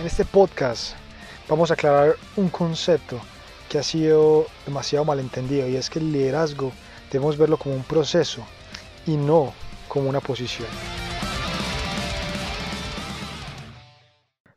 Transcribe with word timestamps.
En 0.00 0.06
este 0.06 0.24
podcast 0.24 0.94
vamos 1.46 1.70
a 1.70 1.74
aclarar 1.74 2.16
un 2.36 2.48
concepto 2.48 3.20
que 3.68 3.78
ha 3.78 3.82
sido 3.82 4.46
demasiado 4.64 5.04
malentendido 5.04 5.68
y 5.68 5.76
es 5.76 5.90
que 5.90 5.98
el 5.98 6.10
liderazgo 6.10 6.72
debemos 7.12 7.36
verlo 7.36 7.58
como 7.58 7.74
un 7.74 7.82
proceso 7.82 8.42
y 9.06 9.18
no 9.18 9.52
como 9.88 10.08
una 10.08 10.20
posición. 10.20 10.70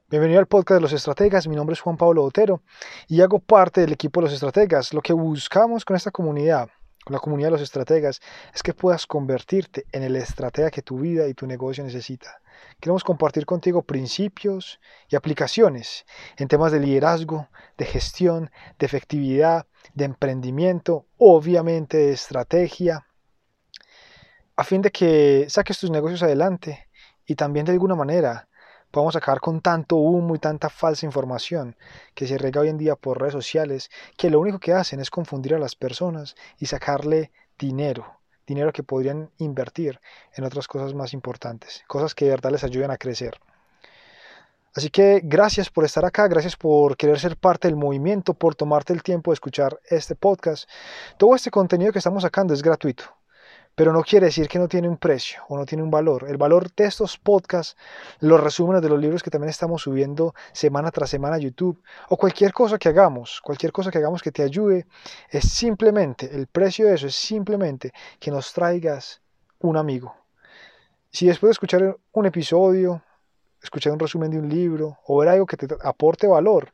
Bienvenido 0.09 0.39
al 0.39 0.47
podcast 0.47 0.77
de 0.77 0.81
los 0.81 0.93
estrategas, 0.93 1.45
mi 1.49 1.57
nombre 1.57 1.73
es 1.73 1.81
Juan 1.81 1.97
Pablo 1.97 2.23
Otero 2.23 2.61
y 3.09 3.19
hago 3.19 3.39
parte 3.39 3.81
del 3.81 3.91
equipo 3.91 4.21
de 4.21 4.27
los 4.27 4.33
estrategas. 4.33 4.93
Lo 4.93 5.01
que 5.01 5.11
buscamos 5.11 5.83
con 5.83 5.97
esta 5.97 6.11
comunidad, 6.11 6.69
con 7.03 7.13
la 7.13 7.19
comunidad 7.19 7.47
de 7.47 7.53
los 7.53 7.61
estrategas, 7.61 8.21
es 8.53 8.63
que 8.63 8.73
puedas 8.73 9.05
convertirte 9.05 9.85
en 9.91 10.03
el 10.03 10.15
estratega 10.15 10.71
que 10.71 10.81
tu 10.81 10.99
vida 10.99 11.27
y 11.27 11.33
tu 11.33 11.47
negocio 11.47 11.83
necesita. 11.83 12.41
Queremos 12.79 13.03
compartir 13.03 13.45
contigo 13.45 13.81
principios 13.81 14.79
y 15.09 15.15
aplicaciones 15.15 16.05
en 16.37 16.47
temas 16.47 16.71
de 16.71 16.79
liderazgo, 16.79 17.49
de 17.77 17.85
gestión, 17.85 18.51
de 18.79 18.85
efectividad, 18.85 19.67
de 19.93 20.05
emprendimiento, 20.05 21.07
obviamente 21.17 21.97
de 21.97 22.13
estrategia, 22.13 23.05
a 24.55 24.63
fin 24.63 24.81
de 24.81 24.91
que 24.91 25.47
saques 25.49 25.79
tus 25.79 25.89
negocios 25.89 26.23
adelante 26.23 26.87
y 27.25 27.35
también 27.35 27.65
de 27.65 27.71
alguna 27.71 27.95
manera 27.95 28.47
podamos 28.93 29.15
acabar 29.15 29.41
con 29.41 29.59
tanto 29.59 29.95
humo 29.95 30.35
y 30.35 30.39
tanta 30.39 30.69
falsa 30.69 31.07
información 31.07 31.75
que 32.13 32.27
se 32.27 32.37
rega 32.37 32.61
hoy 32.61 32.69
en 32.69 32.77
día 32.77 32.95
por 32.95 33.19
redes 33.19 33.33
sociales, 33.33 33.89
que 34.17 34.29
lo 34.29 34.39
único 34.39 34.59
que 34.59 34.71
hacen 34.71 34.99
es 34.99 35.09
confundir 35.09 35.55
a 35.55 35.57
las 35.57 35.75
personas 35.75 36.35
y 36.59 36.67
sacarle 36.67 37.31
dinero, 37.57 38.19
dinero 38.45 38.71
que 38.71 38.83
podrían 38.83 39.31
invertir 39.39 39.99
en 40.35 40.43
otras 40.43 40.67
cosas 40.67 40.93
más 40.93 41.11
importantes, 41.13 41.83
cosas 41.87 42.13
que 42.13 42.25
de 42.25 42.31
verdad 42.31 42.51
les 42.51 42.63
ayuden 42.63 42.91
a 42.91 42.97
crecer. 42.97 43.41
Así 44.75 44.91
que 44.91 45.21
gracias 45.23 45.71
por 45.71 45.85
estar 45.85 46.05
acá, 46.05 46.27
gracias 46.27 46.55
por 46.55 46.95
querer 46.95 47.19
ser 47.19 47.35
parte 47.35 47.67
del 47.67 47.75
movimiento, 47.75 48.35
por 48.35 48.53
tomarte 48.53 48.93
el 48.93 49.01
tiempo 49.01 49.31
de 49.31 49.33
escuchar 49.33 49.79
este 49.89 50.13
podcast. 50.13 50.69
Todo 51.17 51.33
este 51.33 51.49
contenido 51.49 51.91
que 51.91 51.97
estamos 51.97 52.21
sacando 52.21 52.53
es 52.53 52.61
gratuito 52.61 53.22
pero 53.75 53.91
no 53.91 54.01
quiere 54.03 54.27
decir 54.27 54.47
que 54.47 54.59
no 54.59 54.67
tiene 54.67 54.87
un 54.87 54.97
precio 54.97 55.41
o 55.49 55.57
no 55.57 55.65
tiene 55.65 55.83
un 55.83 55.89
valor. 55.89 56.25
El 56.27 56.37
valor 56.37 56.73
de 56.73 56.85
estos 56.85 57.17
podcasts, 57.17 57.75
los 58.19 58.39
resúmenes 58.39 58.81
de 58.81 58.89
los 58.89 58.99
libros 58.99 59.23
que 59.23 59.31
también 59.31 59.49
estamos 59.49 59.81
subiendo 59.81 60.33
semana 60.51 60.91
tras 60.91 61.09
semana 61.09 61.37
a 61.37 61.39
YouTube, 61.39 61.81
o 62.09 62.17
cualquier 62.17 62.53
cosa 62.53 62.77
que 62.77 62.89
hagamos, 62.89 63.41
cualquier 63.41 63.71
cosa 63.71 63.91
que 63.91 63.97
hagamos 63.97 64.21
que 64.21 64.31
te 64.31 64.43
ayude, 64.43 64.85
es 65.29 65.49
simplemente, 65.49 66.29
el 66.33 66.47
precio 66.47 66.87
de 66.87 66.95
eso 66.95 67.07
es 67.07 67.15
simplemente 67.15 67.91
que 68.19 68.31
nos 68.31 68.53
traigas 68.53 69.21
un 69.59 69.77
amigo. 69.77 70.15
Si 71.09 71.27
después 71.27 71.49
de 71.49 71.53
escuchar 71.53 71.97
un 72.11 72.25
episodio, 72.25 73.03
escuchar 73.61 73.93
un 73.93 73.99
resumen 73.99 74.31
de 74.31 74.39
un 74.39 74.49
libro 74.49 74.99
o 75.05 75.17
ver 75.19 75.29
algo 75.29 75.45
que 75.45 75.57
te 75.57 75.67
aporte 75.83 76.27
valor, 76.27 76.73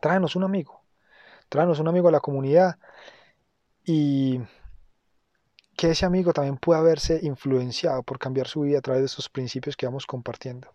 tráenos 0.00 0.36
un 0.36 0.44
amigo. 0.44 0.82
Tráenos 1.48 1.78
un 1.78 1.88
amigo 1.88 2.08
a 2.08 2.12
la 2.12 2.20
comunidad 2.20 2.76
y 3.84 4.40
que 5.76 5.90
ese 5.90 6.06
amigo 6.06 6.32
también 6.32 6.56
pueda 6.56 6.80
verse 6.82 7.20
influenciado 7.22 8.02
por 8.02 8.18
cambiar 8.18 8.48
su 8.48 8.62
vida 8.62 8.78
a 8.78 8.82
través 8.82 9.02
de 9.02 9.06
esos 9.06 9.28
principios 9.28 9.76
que 9.76 9.86
vamos 9.86 10.06
compartiendo. 10.06 10.68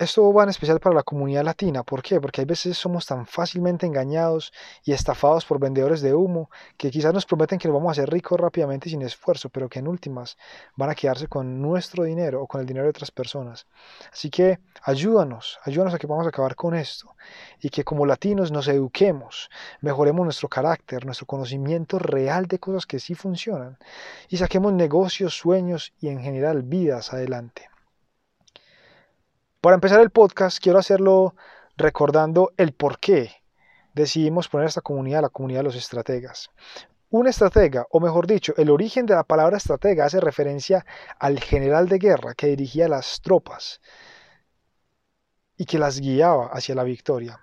Esto 0.00 0.32
va 0.32 0.44
en 0.44 0.48
especial 0.48 0.80
para 0.80 0.94
la 0.94 1.02
comunidad 1.02 1.44
latina. 1.44 1.82
¿Por 1.82 2.02
qué? 2.02 2.22
Porque 2.22 2.40
hay 2.40 2.46
veces 2.46 2.78
somos 2.78 3.04
tan 3.04 3.26
fácilmente 3.26 3.84
engañados 3.84 4.50
y 4.82 4.92
estafados 4.92 5.44
por 5.44 5.60
vendedores 5.60 6.00
de 6.00 6.14
humo 6.14 6.48
que 6.78 6.90
quizás 6.90 7.12
nos 7.12 7.26
prometen 7.26 7.58
que 7.58 7.68
nos 7.68 7.74
vamos 7.74 7.90
a 7.90 7.92
hacer 7.92 8.08
ricos 8.08 8.40
rápidamente 8.40 8.88
sin 8.88 9.02
esfuerzo, 9.02 9.50
pero 9.50 9.68
que 9.68 9.78
en 9.78 9.86
últimas 9.86 10.38
van 10.74 10.88
a 10.88 10.94
quedarse 10.94 11.28
con 11.28 11.60
nuestro 11.60 12.04
dinero 12.04 12.40
o 12.40 12.46
con 12.46 12.62
el 12.62 12.66
dinero 12.66 12.84
de 12.84 12.90
otras 12.92 13.10
personas. 13.10 13.66
Así 14.10 14.30
que 14.30 14.60
ayúdanos, 14.84 15.58
ayúdanos 15.66 15.92
a 15.92 15.98
que 15.98 16.06
vamos 16.06 16.24
a 16.24 16.30
acabar 16.30 16.56
con 16.56 16.74
esto 16.74 17.14
y 17.60 17.68
que 17.68 17.84
como 17.84 18.06
latinos 18.06 18.50
nos 18.50 18.68
eduquemos, 18.68 19.50
mejoremos 19.82 20.24
nuestro 20.24 20.48
carácter, 20.48 21.04
nuestro 21.04 21.26
conocimiento 21.26 21.98
real 21.98 22.46
de 22.46 22.58
cosas 22.58 22.86
que 22.86 23.00
sí 23.00 23.14
funcionan 23.14 23.76
y 24.30 24.38
saquemos 24.38 24.72
negocios, 24.72 25.34
sueños 25.34 25.92
y 26.00 26.08
en 26.08 26.22
general 26.22 26.62
vidas 26.62 27.12
adelante. 27.12 27.68
Para 29.60 29.74
empezar 29.74 30.00
el 30.00 30.08
podcast, 30.08 30.58
quiero 30.58 30.78
hacerlo 30.78 31.34
recordando 31.76 32.50
el 32.56 32.72
por 32.72 32.98
qué 32.98 33.42
decidimos 33.92 34.48
poner 34.48 34.68
esta 34.68 34.80
comunidad, 34.80 35.20
la 35.20 35.28
comunidad 35.28 35.60
de 35.60 35.64
los 35.64 35.76
estrategas. 35.76 36.48
Un 37.10 37.26
estratega, 37.26 37.86
o 37.90 38.00
mejor 38.00 38.26
dicho, 38.26 38.54
el 38.56 38.70
origen 38.70 39.04
de 39.04 39.14
la 39.14 39.22
palabra 39.22 39.58
estratega 39.58 40.06
hace 40.06 40.18
referencia 40.18 40.86
al 41.18 41.40
general 41.40 41.90
de 41.90 41.98
guerra 41.98 42.32
que 42.32 42.46
dirigía 42.46 42.88
las 42.88 43.20
tropas 43.20 43.82
y 45.58 45.66
que 45.66 45.78
las 45.78 46.00
guiaba 46.00 46.46
hacia 46.46 46.74
la 46.74 46.84
victoria. 46.84 47.38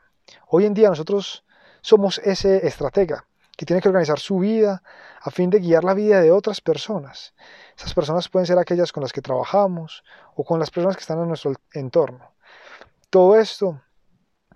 Hoy 0.48 0.66
en 0.66 0.74
día 0.74 0.90
nosotros 0.90 1.46
somos 1.82 2.18
ese 2.26 2.66
estratega 2.66 3.28
que 3.57 3.66
tiene 3.66 3.81
que 3.81 3.90
organizar 3.90 4.19
su 4.19 4.40
vida 4.40 4.84
a 5.19 5.31
fin 5.31 5.50
de 5.50 5.59
guiar 5.59 5.84
la 5.84 5.95
vida 5.95 6.22
de 6.22 6.31
otras 6.31 6.62
personas. 6.62 7.34
Esas 7.75 7.94
personas 7.94 8.29
pueden 8.29 8.45
ser 8.45 8.57
aquellas 8.57 8.94
con 8.94 9.01
las 9.01 9.12
que 9.12 9.22
trabajamos 9.22 10.03
o 10.35 10.45
con 10.45 10.59
las 10.59 10.72
personas 10.72 10.95
que 10.95 11.01
están 11.01 11.19
en 11.19 11.28
nuestro 11.28 11.53
entorno. 11.73 12.34
Todo 13.09 13.38
esto 13.38 13.81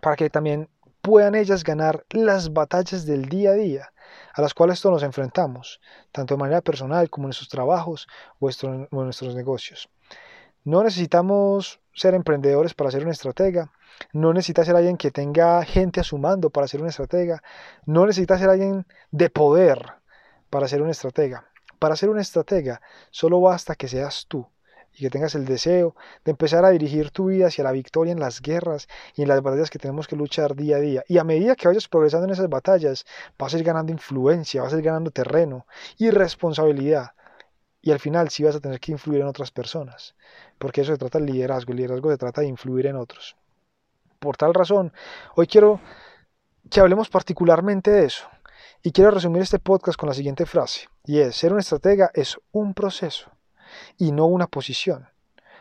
para 0.01 0.15
que 0.15 0.29
también 0.29 0.69
puedan 1.01 1.35
ellas 1.35 1.63
ganar 1.63 2.05
las 2.11 2.53
batallas 2.53 3.05
del 3.05 3.27
día 3.27 3.51
a 3.51 3.53
día 3.53 3.93
a 4.33 4.41
las 4.41 4.53
cuales 4.53 4.79
todos 4.81 4.93
nos 4.93 5.03
enfrentamos, 5.03 5.81
tanto 6.11 6.35
de 6.35 6.39
manera 6.39 6.61
personal 6.61 7.09
como 7.09 7.27
en 7.27 7.33
sus 7.33 7.49
trabajos 7.49 8.07
o 8.39 8.49
en 8.49 8.87
nuestros 8.91 9.35
negocios. 9.35 9.89
No 10.63 10.83
necesitamos 10.83 11.80
ser 11.93 12.13
emprendedores 12.13 12.73
para 12.73 12.91
ser 12.91 13.03
un 13.03 13.11
estratega, 13.11 13.71
no 14.13 14.33
necesita 14.33 14.65
ser 14.65 14.75
alguien 14.75 14.97
que 14.97 15.11
tenga 15.11 15.63
gente 15.65 15.99
a 15.99 16.03
su 16.03 16.17
mando 16.17 16.49
para 16.49 16.67
ser 16.67 16.81
un 16.81 16.87
estratega. 16.87 17.41
No 17.85 18.05
necesita 18.05 18.37
ser 18.37 18.49
alguien 18.49 18.85
de 19.11 19.29
poder 19.29 19.93
para 20.49 20.67
ser 20.67 20.81
un 20.81 20.89
estratega. 20.89 21.45
Para 21.79 21.95
ser 21.95 22.09
un 22.09 22.19
estratega 22.19 22.81
solo 23.09 23.41
basta 23.41 23.75
que 23.75 23.87
seas 23.87 24.25
tú 24.27 24.47
y 24.93 24.99
que 24.99 25.09
tengas 25.09 25.35
el 25.35 25.45
deseo 25.45 25.95
de 26.25 26.31
empezar 26.31 26.65
a 26.65 26.69
dirigir 26.69 27.11
tu 27.11 27.27
vida 27.27 27.47
hacia 27.47 27.63
la 27.63 27.71
victoria 27.71 28.11
en 28.11 28.19
las 28.19 28.41
guerras 28.41 28.87
y 29.15 29.21
en 29.21 29.29
las 29.29 29.41
batallas 29.41 29.69
que 29.69 29.79
tenemos 29.79 30.07
que 30.07 30.15
luchar 30.15 30.55
día 30.55 30.77
a 30.77 30.79
día. 30.79 31.03
Y 31.07 31.17
a 31.17 31.23
medida 31.23 31.55
que 31.55 31.67
vayas 31.67 31.87
progresando 31.87 32.25
en 32.25 32.33
esas 32.33 32.49
batallas, 32.49 33.05
vas 33.37 33.53
a 33.53 33.57
ir 33.57 33.63
ganando 33.63 33.91
influencia, 33.91 34.61
vas 34.61 34.73
a 34.73 34.77
ir 34.77 34.83
ganando 34.83 35.11
terreno 35.11 35.65
y 35.97 36.09
responsabilidad. 36.09 37.11
Y 37.81 37.91
al 37.91 37.99
final 37.99 38.29
sí 38.29 38.43
vas 38.43 38.55
a 38.55 38.59
tener 38.59 38.79
que 38.79 38.91
influir 38.91 39.21
en 39.21 39.27
otras 39.27 39.51
personas, 39.51 40.15
porque 40.57 40.81
eso 40.81 40.91
se 40.91 40.97
trata 40.97 41.19
del 41.19 41.31
liderazgo. 41.31 41.71
El 41.71 41.77
liderazgo 41.77 42.11
se 42.11 42.17
trata 42.17 42.41
de 42.41 42.47
influir 42.47 42.85
en 42.87 42.95
otros. 42.95 43.35
Por 44.19 44.37
tal 44.37 44.53
razón, 44.53 44.93
hoy 45.35 45.47
quiero 45.47 45.79
que 46.69 46.79
hablemos 46.79 47.09
particularmente 47.09 47.89
de 47.89 48.05
eso. 48.05 48.27
Y 48.83 48.91
quiero 48.91 49.11
resumir 49.11 49.41
este 49.43 49.59
podcast 49.59 49.97
con 49.97 50.09
la 50.09 50.15
siguiente 50.15 50.45
frase, 50.45 50.89
y 51.05 51.19
es, 51.19 51.35
ser 51.35 51.53
un 51.53 51.59
estratega 51.59 52.09
es 52.13 52.37
un 52.51 52.73
proceso 52.73 53.31
y 53.97 54.11
no 54.11 54.25
una 54.25 54.47
posición. 54.47 55.07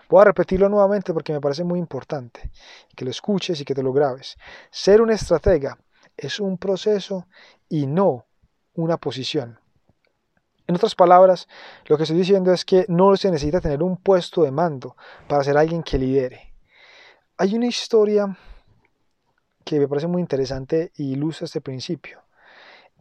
Voy 0.08 0.22
a 0.22 0.24
repetirlo 0.24 0.68
nuevamente 0.68 1.12
porque 1.12 1.32
me 1.32 1.40
parece 1.40 1.62
muy 1.62 1.78
importante, 1.78 2.50
que 2.96 3.04
lo 3.04 3.12
escuches 3.12 3.60
y 3.60 3.64
que 3.64 3.74
te 3.74 3.82
lo 3.82 3.92
grabes. 3.92 4.36
Ser 4.70 5.00
un 5.00 5.10
estratega 5.10 5.78
es 6.16 6.40
un 6.40 6.58
proceso 6.58 7.28
y 7.68 7.86
no 7.86 8.26
una 8.74 8.96
posición. 8.96 9.59
En 10.70 10.76
otras 10.76 10.94
palabras, 10.94 11.48
lo 11.86 11.96
que 11.96 12.04
estoy 12.04 12.16
diciendo 12.16 12.52
es 12.52 12.64
que 12.64 12.84
no 12.86 13.16
se 13.16 13.28
necesita 13.28 13.60
tener 13.60 13.82
un 13.82 13.96
puesto 13.96 14.44
de 14.44 14.52
mando 14.52 14.96
para 15.26 15.42
ser 15.42 15.58
alguien 15.58 15.82
que 15.82 15.98
lidere. 15.98 16.54
Hay 17.38 17.56
una 17.56 17.66
historia 17.66 18.38
que 19.64 19.80
me 19.80 19.88
parece 19.88 20.06
muy 20.06 20.22
interesante 20.22 20.92
y 20.94 21.14
ilustra 21.14 21.46
este 21.46 21.60
principio. 21.60 22.22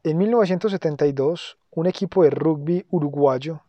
En 0.02 0.18
1972, 0.18 1.60
un 1.70 1.86
equipo 1.86 2.24
de 2.24 2.32
rugby 2.32 2.88
uruguayo 2.90 3.62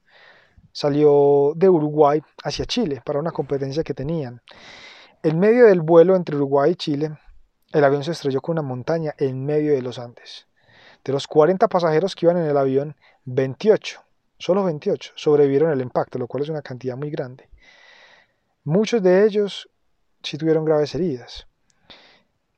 salió 0.73 1.53
de 1.55 1.69
Uruguay 1.69 2.23
hacia 2.43 2.65
Chile 2.65 3.03
para 3.05 3.19
una 3.19 3.33
competencia 3.33 3.85
que 3.85 3.93
tenían. 3.93 4.41
En 5.23 5.39
medio 5.39 5.67
del 5.67 5.83
vuelo 5.83 6.17
entre 6.17 6.37
Uruguay 6.37 6.71
y 6.71 6.77
Chile, 6.77 7.19
el 7.71 7.85
avión 7.85 8.03
se 8.03 8.13
estrelló 8.13 8.41
con 8.41 8.55
una 8.55 8.67
montaña 8.67 9.15
en 9.19 9.45
medio 9.45 9.75
de 9.75 9.83
los 9.83 9.99
Andes. 9.99 10.47
De 11.05 11.13
los 11.13 11.27
40 11.27 11.69
pasajeros 11.69 12.15
que 12.15 12.25
iban 12.25 12.39
en 12.39 12.47
el 12.47 12.57
avión, 12.57 12.97
28, 13.25 14.03
solo 14.39 14.65
28, 14.65 15.13
sobrevivieron 15.17 15.71
al 15.71 15.81
impacto, 15.81 16.19
lo 16.19 16.27
cual 16.27 16.43
es 16.43 16.49
una 16.49 16.63
cantidad 16.63 16.97
muy 16.97 17.11
grande. 17.11 17.49
Muchos 18.65 19.03
de 19.03 19.25
ellos 19.25 19.69
sí 20.23 20.37
tuvieron 20.39 20.65
graves 20.65 20.95
heridas. 20.95 21.47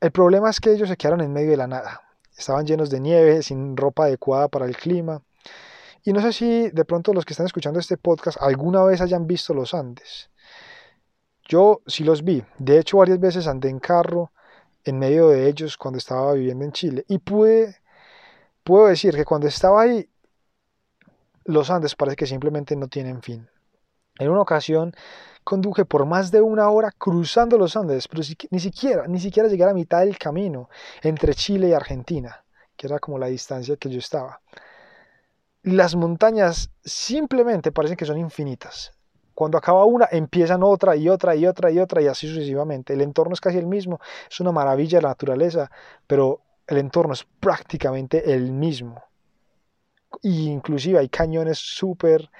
El 0.00 0.10
problema 0.10 0.50
es 0.50 0.60
que 0.60 0.72
ellos 0.72 0.88
se 0.88 0.96
quedaron 0.96 1.20
en 1.20 1.32
medio 1.32 1.50
de 1.50 1.56
la 1.56 1.68
nada. 1.68 2.02
Estaban 2.36 2.66
llenos 2.66 2.90
de 2.90 2.98
nieve, 3.00 3.42
sin 3.42 3.76
ropa 3.76 4.04
adecuada 4.04 4.48
para 4.48 4.66
el 4.66 4.76
clima. 4.76 5.22
Y 6.02 6.12
no 6.12 6.20
sé 6.20 6.32
si 6.32 6.70
de 6.70 6.84
pronto 6.84 7.12
los 7.12 7.24
que 7.24 7.34
están 7.34 7.46
escuchando 7.46 7.78
este 7.78 7.96
podcast 7.96 8.38
alguna 8.40 8.82
vez 8.82 9.00
hayan 9.00 9.26
visto 9.26 9.54
los 9.54 9.74
Andes. 9.74 10.30
Yo 11.44 11.82
sí 11.86 12.02
los 12.02 12.24
vi. 12.24 12.42
De 12.58 12.78
hecho, 12.78 12.98
varias 12.98 13.20
veces 13.20 13.46
andé 13.46 13.68
en 13.68 13.78
carro 13.78 14.32
en 14.84 14.98
medio 14.98 15.28
de 15.28 15.48
ellos 15.48 15.76
cuando 15.76 15.98
estaba 15.98 16.32
viviendo 16.32 16.64
en 16.64 16.72
Chile. 16.72 17.04
Y 17.08 17.18
pude, 17.18 17.76
puedo 18.64 18.86
decir 18.86 19.14
que 19.14 19.24
cuando 19.24 19.46
estaba 19.46 19.82
ahí, 19.82 20.08
los 21.44 21.70
Andes 21.70 21.94
parece 21.94 22.16
que 22.16 22.26
simplemente 22.26 22.76
no 22.76 22.88
tienen 22.88 23.22
fin. 23.22 23.48
En 24.18 24.30
una 24.30 24.42
ocasión 24.42 24.92
conduje 25.44 25.84
por 25.84 26.06
más 26.06 26.30
de 26.30 26.40
una 26.40 26.68
hora 26.70 26.92
cruzando 26.92 27.58
los 27.58 27.76
Andes, 27.76 28.08
pero 28.08 28.22
ni 28.50 28.60
siquiera, 28.60 29.06
ni 29.08 29.18
siquiera 29.18 29.48
llegar 29.48 29.68
a 29.68 29.74
mitad 29.74 30.00
del 30.00 30.18
camino 30.18 30.68
entre 31.02 31.34
Chile 31.34 31.68
y 31.68 31.72
Argentina, 31.72 32.44
que 32.76 32.86
era 32.86 32.98
como 32.98 33.18
la 33.18 33.26
distancia 33.26 33.76
que 33.76 33.90
yo 33.90 33.98
estaba. 33.98 34.40
Las 35.62 35.94
montañas 35.94 36.70
simplemente 36.84 37.72
parecen 37.72 37.96
que 37.96 38.04
son 38.04 38.18
infinitas. 38.18 38.92
Cuando 39.34 39.56
acaba 39.56 39.84
una, 39.84 40.08
empiezan 40.10 40.62
otra 40.62 40.94
y 40.94 41.08
otra 41.08 41.34
y 41.34 41.46
otra 41.46 41.70
y 41.70 41.78
otra 41.78 42.02
y 42.02 42.06
así 42.06 42.28
sucesivamente. 42.28 42.92
El 42.92 43.00
entorno 43.00 43.32
es 43.32 43.40
casi 43.40 43.58
el 43.58 43.66
mismo, 43.66 43.98
es 44.30 44.40
una 44.40 44.52
maravilla 44.52 44.98
de 44.98 45.02
la 45.02 45.08
naturaleza, 45.08 45.70
pero 46.06 46.42
el 46.66 46.78
entorno 46.78 47.14
es 47.14 47.24
prácticamente 47.40 48.34
el 48.34 48.52
mismo. 48.52 49.02
Y 50.20 50.50
inclusive 50.50 50.98
hay 50.98 51.08
cañones 51.08 51.58
súper 51.58 52.30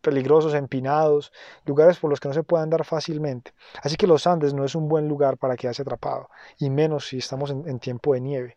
peligrosos, 0.00 0.54
empinados, 0.54 1.32
lugares 1.66 1.98
por 1.98 2.10
los 2.10 2.20
que 2.20 2.28
no 2.28 2.34
se 2.34 2.42
puede 2.42 2.62
andar 2.62 2.84
fácilmente. 2.84 3.52
Así 3.82 3.96
que 3.96 4.06
los 4.06 4.26
Andes 4.26 4.54
no 4.54 4.64
es 4.64 4.74
un 4.74 4.88
buen 4.88 5.08
lugar 5.08 5.36
para 5.36 5.56
quedarse 5.56 5.82
atrapado, 5.82 6.30
y 6.58 6.70
menos 6.70 7.08
si 7.08 7.18
estamos 7.18 7.50
en, 7.50 7.78
tiempo 7.78 8.14
de 8.14 8.20
nieve. 8.20 8.56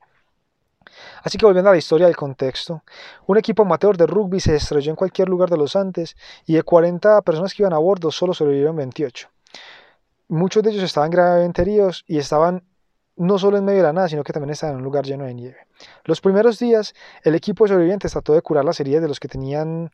Así 1.23 1.37
que 1.37 1.45
volviendo 1.45 1.69
a 1.69 1.73
la 1.73 1.77
historia 1.77 2.07
del 2.07 2.15
contexto, 2.15 2.83
un 3.27 3.37
equipo 3.37 3.63
amateur 3.63 3.97
de 3.97 4.07
rugby 4.07 4.39
se 4.39 4.55
estrelló 4.55 4.91
en 4.91 4.95
cualquier 4.95 5.29
lugar 5.29 5.49
de 5.49 5.57
los 5.57 5.75
Andes 5.75 6.15
y 6.45 6.53
de 6.53 6.63
40 6.63 7.21
personas 7.21 7.53
que 7.53 7.63
iban 7.63 7.73
a 7.73 7.77
bordo 7.77 8.11
solo 8.11 8.33
sobrevivieron 8.33 8.75
28. 8.75 9.29
Muchos 10.29 10.63
de 10.63 10.71
ellos 10.71 10.83
estaban 10.83 11.11
gravemente 11.11 11.61
heridos 11.61 12.03
y 12.07 12.17
estaban 12.17 12.63
no 13.21 13.39
solo 13.39 13.57
en 13.57 13.65
medio 13.65 13.79
de 13.79 13.87
la 13.87 13.93
nada, 13.93 14.09
sino 14.09 14.23
que 14.23 14.33
también 14.33 14.51
estaban 14.51 14.73
en 14.73 14.79
un 14.79 14.83
lugar 14.83 15.05
lleno 15.05 15.25
de 15.25 15.33
nieve. 15.33 15.57
Los 16.05 16.21
primeros 16.21 16.59
días, 16.59 16.93
el 17.23 17.35
equipo 17.35 17.63
de 17.63 17.69
sobrevivientes 17.69 18.11
trató 18.11 18.33
de 18.33 18.41
curar 18.41 18.65
las 18.65 18.79
heridas 18.79 19.01
de 19.01 19.07
los 19.07 19.19
que 19.19 19.27
tenían 19.27 19.91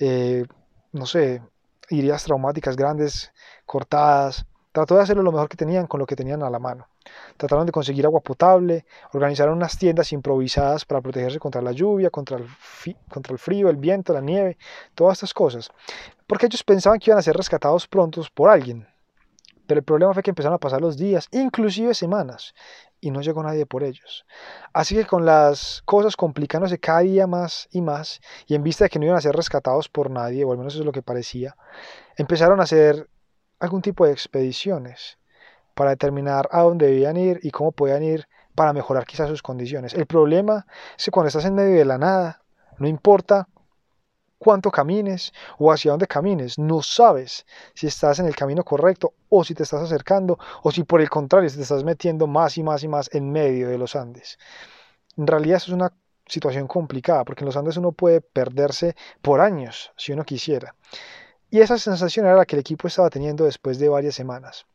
eh, 0.00 0.44
no 0.92 1.06
sé, 1.06 1.42
heridas 1.88 2.24
traumáticas 2.24 2.76
grandes, 2.76 3.32
cortadas. 3.66 4.46
Trató 4.72 4.96
de 4.96 5.02
hacerlo 5.02 5.22
lo 5.22 5.32
mejor 5.32 5.48
que 5.48 5.56
tenían 5.56 5.86
con 5.86 5.98
lo 5.98 6.06
que 6.06 6.16
tenían 6.16 6.42
a 6.42 6.50
la 6.50 6.58
mano. 6.58 6.88
Trataron 7.36 7.66
de 7.66 7.72
conseguir 7.72 8.06
agua 8.06 8.20
potable, 8.20 8.86
organizaron 9.12 9.56
unas 9.56 9.76
tiendas 9.76 10.12
improvisadas 10.12 10.84
para 10.84 11.00
protegerse 11.00 11.38
contra 11.38 11.60
la 11.60 11.72
lluvia, 11.72 12.10
contra 12.10 12.36
el, 12.36 12.46
contra 13.08 13.32
el 13.32 13.38
frío, 13.38 13.68
el 13.68 13.76
viento, 13.76 14.12
la 14.12 14.20
nieve, 14.20 14.58
todas 14.94 15.18
estas 15.18 15.34
cosas. 15.34 15.70
Porque 16.26 16.46
ellos 16.46 16.62
pensaban 16.62 16.98
que 17.00 17.10
iban 17.10 17.18
a 17.18 17.22
ser 17.22 17.36
rescatados 17.36 17.88
prontos 17.88 18.30
por 18.30 18.48
alguien. 18.48 18.86
Pero 19.70 19.78
el 19.78 19.84
problema 19.84 20.12
fue 20.12 20.24
que 20.24 20.32
empezaron 20.32 20.56
a 20.56 20.58
pasar 20.58 20.80
los 20.80 20.96
días, 20.96 21.28
inclusive 21.30 21.94
semanas, 21.94 22.54
y 23.00 23.12
no 23.12 23.20
llegó 23.20 23.40
nadie 23.40 23.66
por 23.66 23.84
ellos. 23.84 24.26
Así 24.72 24.96
que 24.96 25.06
con 25.06 25.24
las 25.24 25.82
cosas 25.84 26.16
complicándose 26.16 26.80
cada 26.80 27.02
día 27.02 27.28
más 27.28 27.68
y 27.70 27.80
más, 27.80 28.20
y 28.48 28.56
en 28.56 28.64
vista 28.64 28.82
de 28.82 28.90
que 28.90 28.98
no 28.98 29.04
iban 29.04 29.16
a 29.16 29.20
ser 29.20 29.36
rescatados 29.36 29.88
por 29.88 30.10
nadie, 30.10 30.42
o 30.42 30.50
al 30.50 30.58
menos 30.58 30.72
eso 30.72 30.82
es 30.82 30.86
lo 30.86 30.90
que 30.90 31.02
parecía, 31.02 31.54
empezaron 32.16 32.58
a 32.58 32.64
hacer 32.64 33.08
algún 33.60 33.80
tipo 33.80 34.04
de 34.04 34.10
expediciones 34.10 35.18
para 35.74 35.90
determinar 35.90 36.48
a 36.50 36.62
dónde 36.62 36.86
debían 36.88 37.16
ir 37.16 37.38
y 37.44 37.52
cómo 37.52 37.70
podían 37.70 38.02
ir 38.02 38.26
para 38.56 38.72
mejorar 38.72 39.06
quizás 39.06 39.28
sus 39.28 39.40
condiciones. 39.40 39.94
El 39.94 40.06
problema 40.06 40.66
es 40.98 41.04
que 41.04 41.10
cuando 41.12 41.28
estás 41.28 41.44
en 41.44 41.54
medio 41.54 41.78
de 41.78 41.84
la 41.84 41.96
nada, 41.96 42.42
no 42.78 42.88
importa 42.88 43.46
cuánto 44.40 44.70
camines 44.70 45.32
o 45.58 45.70
hacia 45.70 45.92
dónde 45.92 46.06
camines. 46.06 46.58
No 46.58 46.82
sabes 46.82 47.46
si 47.74 47.86
estás 47.86 48.18
en 48.18 48.26
el 48.26 48.34
camino 48.34 48.64
correcto 48.64 49.12
o 49.28 49.44
si 49.44 49.54
te 49.54 49.62
estás 49.62 49.82
acercando 49.82 50.38
o 50.62 50.72
si 50.72 50.82
por 50.82 51.00
el 51.00 51.10
contrario 51.10 51.50
te 51.50 51.60
estás 51.60 51.84
metiendo 51.84 52.26
más 52.26 52.56
y 52.56 52.62
más 52.62 52.82
y 52.82 52.88
más 52.88 53.10
en 53.12 53.30
medio 53.30 53.68
de 53.68 53.78
los 53.78 53.94
Andes. 53.94 54.38
En 55.16 55.26
realidad 55.26 55.58
eso 55.58 55.70
es 55.70 55.74
una 55.74 55.92
situación 56.26 56.66
complicada 56.66 57.24
porque 57.24 57.44
en 57.44 57.46
los 57.46 57.56
Andes 57.56 57.76
uno 57.76 57.92
puede 57.92 58.22
perderse 58.22 58.96
por 59.20 59.40
años 59.40 59.92
si 59.96 60.12
uno 60.12 60.24
quisiera. 60.24 60.74
Y 61.50 61.60
esa 61.60 61.78
sensación 61.78 62.26
era 62.26 62.36
la 62.36 62.46
que 62.46 62.56
el 62.56 62.60
equipo 62.60 62.88
estaba 62.88 63.10
teniendo 63.10 63.44
después 63.44 63.78
de 63.78 63.88
varias 63.88 64.14
semanas. 64.14 64.66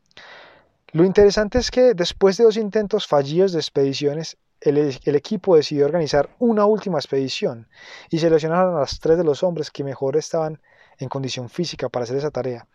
Lo 0.91 1.03
interesante 1.03 1.57
es 1.57 1.71
que 1.71 1.93
después 1.93 2.37
de 2.37 2.43
dos 2.43 2.57
intentos 2.57 3.07
fallidos 3.07 3.51
de 3.53 3.59
expediciones, 3.59 4.37
el, 4.65 5.15
equipo 5.15 5.55
decidió 5.55 5.85
organizar 5.85 6.29
una 6.39 6.65
última 6.65 6.97
expedición 6.97 7.67
y 8.09 8.17
seleccionaron 8.17 8.75
a 8.75 8.79
las 8.79 8.99
tres 8.99 9.17
de 9.17 9.23
los 9.23 9.43
hombres 9.43 9.69
que 9.69 9.83
mejor 9.83 10.17
estaban 10.17 10.59
en 10.97 11.07
condición 11.07 11.49
física 11.49 11.87
para 11.87 12.03
hacer 12.03 12.17
esa 12.17 12.31
tarea. 12.31 12.67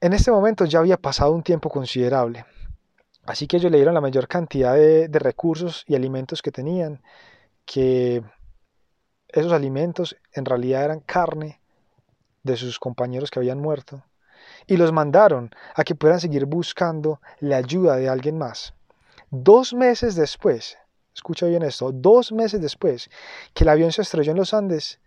En 0.00 0.12
este 0.12 0.30
momento 0.30 0.64
ya 0.64 0.78
había 0.78 0.98
pasado 0.98 1.32
un 1.32 1.42
tiempo 1.42 1.68
considerable, 1.68 2.44
así 3.24 3.48
que 3.48 3.56
ellos 3.56 3.72
le 3.72 3.78
dieron 3.78 3.94
la 3.94 4.00
mayor 4.00 4.28
cantidad 4.28 4.74
de, 4.74 5.08
de 5.08 5.18
recursos 5.18 5.84
y 5.88 5.96
alimentos 5.96 6.42
que 6.42 6.52
tenían, 6.52 7.02
que 7.64 8.22
esos 9.28 9.52
alimentos 9.52 10.16
en 10.32 10.44
realidad 10.44 10.84
eran 10.84 11.00
carne 11.00 11.60
de 12.44 12.56
sus 12.56 12.78
compañeros 12.78 13.30
que 13.30 13.40
habían 13.40 13.58
muerto, 13.58 14.04
y 14.68 14.76
los 14.76 14.92
mandaron 14.92 15.50
a 15.74 15.82
que 15.82 15.96
puedan 15.96 16.20
seguir 16.20 16.44
buscando 16.44 17.20
la 17.40 17.56
ayuda 17.56 17.96
de 17.96 18.08
alguien 18.08 18.38
más. 18.38 18.75
Dos 19.42 19.74
meses 19.74 20.14
después, 20.14 20.78
escucha 21.14 21.46
bien 21.46 21.62
esto, 21.62 21.92
dos 21.92 22.32
meses 22.32 22.60
después 22.60 23.10
que 23.52 23.64
el 23.64 23.68
avión 23.68 23.92
se 23.92 24.02
estrelló 24.02 24.32
en 24.32 24.38
los 24.38 24.54
Andes, 24.54 24.98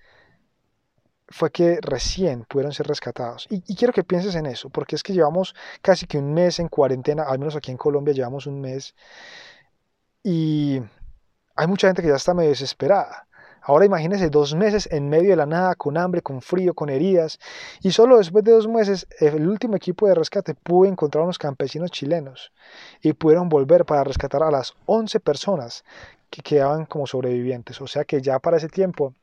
fue 1.30 1.52
que 1.52 1.80
recién 1.82 2.46
pudieron 2.46 2.72
ser 2.72 2.88
rescatados. 2.88 3.48
Y, 3.50 3.76
quiero 3.76 3.94
que 3.94 4.04
pienses 4.04 4.36
en 4.36 4.46
eso, 4.46 4.70
porque 4.70 4.96
es 4.96 5.04
que 5.04 5.14
llevamos 5.14 5.56
casi 5.82 6.06
que 6.06 6.18
un 6.18 6.34
mes 6.34 6.60
en 6.60 6.68
cuarentena, 6.68 7.24
al 7.24 7.40
menos 7.40 7.56
aquí 7.56 7.72
en 7.72 7.78
Colombia 7.78 8.14
llevamos 8.14 8.46
un 8.46 8.62
mes, 8.62 8.96
y 10.24 10.80
hay 11.56 11.68
mucha 11.68 11.88
gente 11.88 12.02
que 12.02 12.10
ya 12.10 12.16
está 12.16 12.34
medio 12.34 12.50
desesperada. 12.50 13.28
Ahora 13.62 13.86
imagínense 13.86 14.30
dos 14.30 14.56
meses 14.56 14.88
en 14.92 15.10
medio 15.10 15.32
de 15.32 15.36
la 15.36 15.46
nada, 15.46 15.76
con 15.76 15.98
hambre, 15.98 16.22
con 16.22 16.42
frío, 16.42 16.74
con 16.74 16.90
heridas. 16.90 17.40
Y 17.82 17.92
solo 17.92 18.18
después 18.18 18.44
de 18.44 18.52
dos 18.52 18.68
meses, 18.68 19.08
el 19.20 19.48
último 19.48 19.76
equipo 19.76 20.08
de 20.08 20.16
rescate 20.16 20.56
pudo 20.56 20.90
encontrar 20.90 21.22
a 21.22 21.26
unos 21.26 21.38
campesinos 21.38 21.92
chilenos 21.92 22.52
y 23.02 23.14
pudieron 23.14 23.50
volver 23.50 23.86
para 23.86 24.04
rescatar 24.04 24.44
a 24.44 24.52
las 24.52 24.74
11 24.86 25.20
personas 25.20 25.84
que 26.30 26.42
quedaban 26.42 26.86
como 26.86 27.08
sobrevivientes. 27.08 27.82
O 27.82 27.88
sea 27.88 28.06
que 28.06 28.22
ya 28.22 28.40
para 28.40 28.58
ese 28.58 28.70
tiempo 28.70 29.14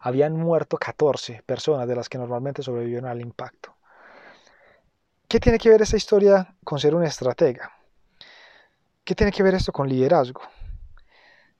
habían 0.00 0.36
muerto 0.36 0.76
14 0.76 1.42
personas 1.44 1.88
de 1.88 1.96
las 1.96 2.08
que 2.08 2.18
normalmente 2.18 2.62
sobrevivieron 2.62 3.08
al 3.08 3.20
impacto. 3.20 3.74
¿Qué 5.28 5.40
tiene 5.40 5.58
que 5.58 5.70
ver 5.70 5.82
esta 5.82 5.96
historia 5.96 6.54
con 6.62 6.78
ser 6.78 6.94
un 6.94 7.04
estratega? 7.04 7.72
¿Qué 9.04 9.14
tiene 9.14 9.32
que 9.32 9.42
ver 9.42 9.54
esto 9.54 9.72
con 9.72 9.88
liderazgo? 9.88 10.40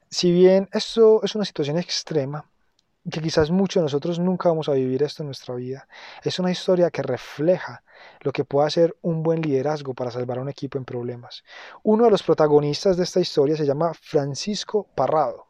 Si 0.09 0.31
bien 0.31 0.69
esto 0.73 1.23
es 1.25 1.35
una 1.35 1.45
situación 1.45 1.79
extrema, 1.79 2.49
que 3.11 3.21
quizás 3.21 3.51
muchos 3.51 3.81
de 3.81 3.85
nosotros 3.85 4.19
nunca 4.21 4.49
vamos 4.49 4.69
a 4.69 4.73
vivir 4.73 5.03
esto 5.03 5.23
en 5.23 5.29
nuestra 5.29 5.55
vida, 5.57 5.89
es 6.23 6.39
una 6.39 6.51
historia 6.51 6.91
que 6.91 7.03
refleja 7.03 7.83
lo 8.21 8.31
que 8.33 8.45
puede 8.45 8.69
hacer 8.69 8.97
un 9.03 9.25
buen 9.25 9.43
liderazgo 9.43 9.95
para 9.95 10.13
salvar 10.13 10.39
a 10.39 10.43
un 10.43 10.49
equipo 10.49 10.79
en 10.79 10.85
problemas. 10.85 11.43
Uno 11.83 12.05
de 12.05 12.11
los 12.13 12.23
protagonistas 12.23 12.97
de 12.97 13.03
esta 13.03 13.21
historia 13.21 13.57
se 13.57 13.67
llama 13.67 13.95
Francisco 13.95 14.87
Parrado. 14.95 15.47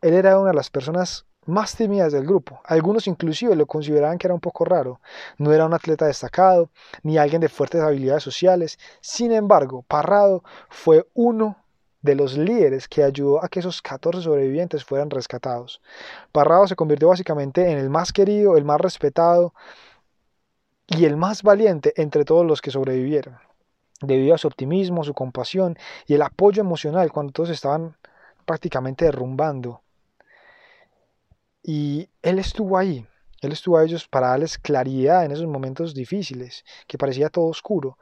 Él 0.00 0.14
era 0.14 0.38
una 0.38 0.50
de 0.50 0.56
las 0.56 0.70
personas 0.70 1.26
más 1.46 1.76
tímidas 1.76 2.12
del 2.12 2.24
grupo. 2.24 2.60
Algunos 2.64 3.06
inclusive 3.06 3.54
lo 3.54 3.66
consideraban 3.66 4.16
que 4.16 4.26
era 4.26 4.34
un 4.34 4.40
poco 4.40 4.64
raro. 4.64 5.00
No 5.36 5.52
era 5.52 5.66
un 5.66 5.74
atleta 5.74 6.06
destacado, 6.06 6.70
ni 7.02 7.18
alguien 7.18 7.40
de 7.40 7.50
fuertes 7.50 7.82
habilidades 7.82 8.22
sociales. 8.22 8.78
Sin 9.02 9.30
embargo, 9.32 9.82
Parrado 9.86 10.42
fue 10.70 11.06
uno 11.12 11.63
de 12.04 12.14
los 12.14 12.36
líderes 12.36 12.86
que 12.86 13.02
ayudó 13.02 13.42
a 13.42 13.48
que 13.48 13.60
esos 13.60 13.80
14 13.80 14.20
sobrevivientes 14.20 14.84
fueran 14.84 15.08
rescatados. 15.08 15.80
Parrado 16.32 16.68
se 16.68 16.76
convirtió 16.76 17.08
básicamente 17.08 17.70
en 17.70 17.78
el 17.78 17.88
más 17.88 18.12
querido, 18.12 18.58
el 18.58 18.64
más 18.66 18.78
respetado 18.78 19.54
y 20.86 21.06
el 21.06 21.16
más 21.16 21.42
valiente 21.42 21.94
entre 21.96 22.26
todos 22.26 22.44
los 22.44 22.60
que 22.60 22.70
sobrevivieron, 22.70 23.38
debido 24.02 24.34
a 24.34 24.38
su 24.38 24.46
optimismo, 24.46 25.02
su 25.02 25.14
compasión 25.14 25.78
y 26.06 26.12
el 26.12 26.20
apoyo 26.20 26.60
emocional 26.60 27.10
cuando 27.10 27.32
todos 27.32 27.48
estaban 27.48 27.96
prácticamente 28.44 29.06
derrumbando. 29.06 29.80
Y 31.62 32.10
él 32.20 32.38
estuvo 32.38 32.76
ahí, 32.76 33.06
él 33.40 33.52
estuvo 33.52 33.78
a 33.78 33.84
ellos 33.84 34.06
para 34.06 34.28
darles 34.28 34.58
claridad 34.58 35.24
en 35.24 35.32
esos 35.32 35.46
momentos 35.46 35.94
difíciles, 35.94 36.66
que 36.86 36.98
parecía 36.98 37.30
todo 37.30 37.46
oscuro 37.46 37.96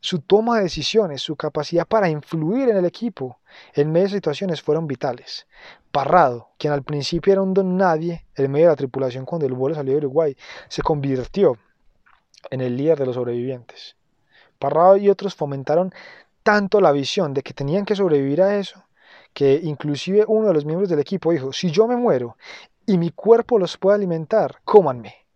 su 0.00 0.20
toma 0.20 0.56
de 0.56 0.64
decisiones, 0.64 1.22
su 1.22 1.36
capacidad 1.36 1.86
para 1.86 2.08
influir 2.08 2.70
en 2.70 2.76
el 2.78 2.86
equipo 2.86 3.38
en 3.74 3.92
medio 3.92 4.06
de 4.08 4.14
situaciones 4.14 4.62
fueron 4.62 4.86
vitales. 4.86 5.46
Parrado, 5.92 6.48
quien 6.58 6.72
al 6.72 6.82
principio 6.82 7.32
era 7.32 7.42
un 7.42 7.52
don 7.52 7.76
nadie 7.76 8.24
en 8.34 8.50
medio 8.50 8.66
de 8.66 8.72
la 8.72 8.76
tripulación 8.76 9.26
cuando 9.26 9.46
el 9.46 9.52
vuelo 9.52 9.74
salió 9.74 9.92
de 9.92 9.98
Uruguay, 9.98 10.36
se 10.68 10.82
convirtió 10.82 11.58
en 12.50 12.62
el 12.62 12.76
líder 12.76 12.98
de 12.98 13.06
los 13.06 13.16
sobrevivientes. 13.16 13.96
Parrado 14.58 14.96
y 14.96 15.10
otros 15.10 15.34
fomentaron 15.34 15.92
tanto 16.42 16.80
la 16.80 16.92
visión 16.92 17.34
de 17.34 17.42
que 17.42 17.52
tenían 17.52 17.84
que 17.84 17.96
sobrevivir 17.96 18.40
a 18.40 18.56
eso, 18.56 18.84
que 19.34 19.60
inclusive 19.62 20.24
uno 20.26 20.48
de 20.48 20.54
los 20.54 20.64
miembros 20.64 20.88
del 20.88 20.98
equipo 20.98 21.32
dijo, 21.32 21.52
si 21.52 21.70
yo 21.70 21.86
me 21.86 21.96
muero 21.96 22.36
y 22.86 22.96
mi 22.96 23.10
cuerpo 23.10 23.58
los 23.58 23.76
puede 23.76 23.96
alimentar, 23.96 24.60
cómanme, 24.64 25.26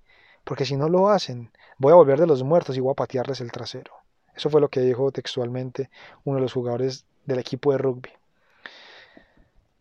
porque 0.43 0.65
si 0.65 0.77
no 0.77 0.89
lo 0.89 1.11
hacen, 1.11 1.51
voy 1.79 1.93
a 1.93 1.97
volver 1.97 2.19
de 2.19 2.27
los 2.27 2.43
muertos 2.43 2.77
y 2.77 2.81
voy 2.81 2.93
a 2.93 2.97
patearles 2.97 3.41
el 3.41 3.53
trasero. 3.53 4.04
Eso 4.35 4.51
fue 4.51 4.61
lo 4.61 4.69
que 4.69 4.81
dijo 4.81 5.13
textualmente 5.13 5.91
uno 6.25 6.37
de 6.37 6.43
los 6.43 6.53
jugadores 6.53 7.05
del 7.25 7.39
equipo 7.39 7.73
de 7.73 7.79
rugby. 7.79 8.11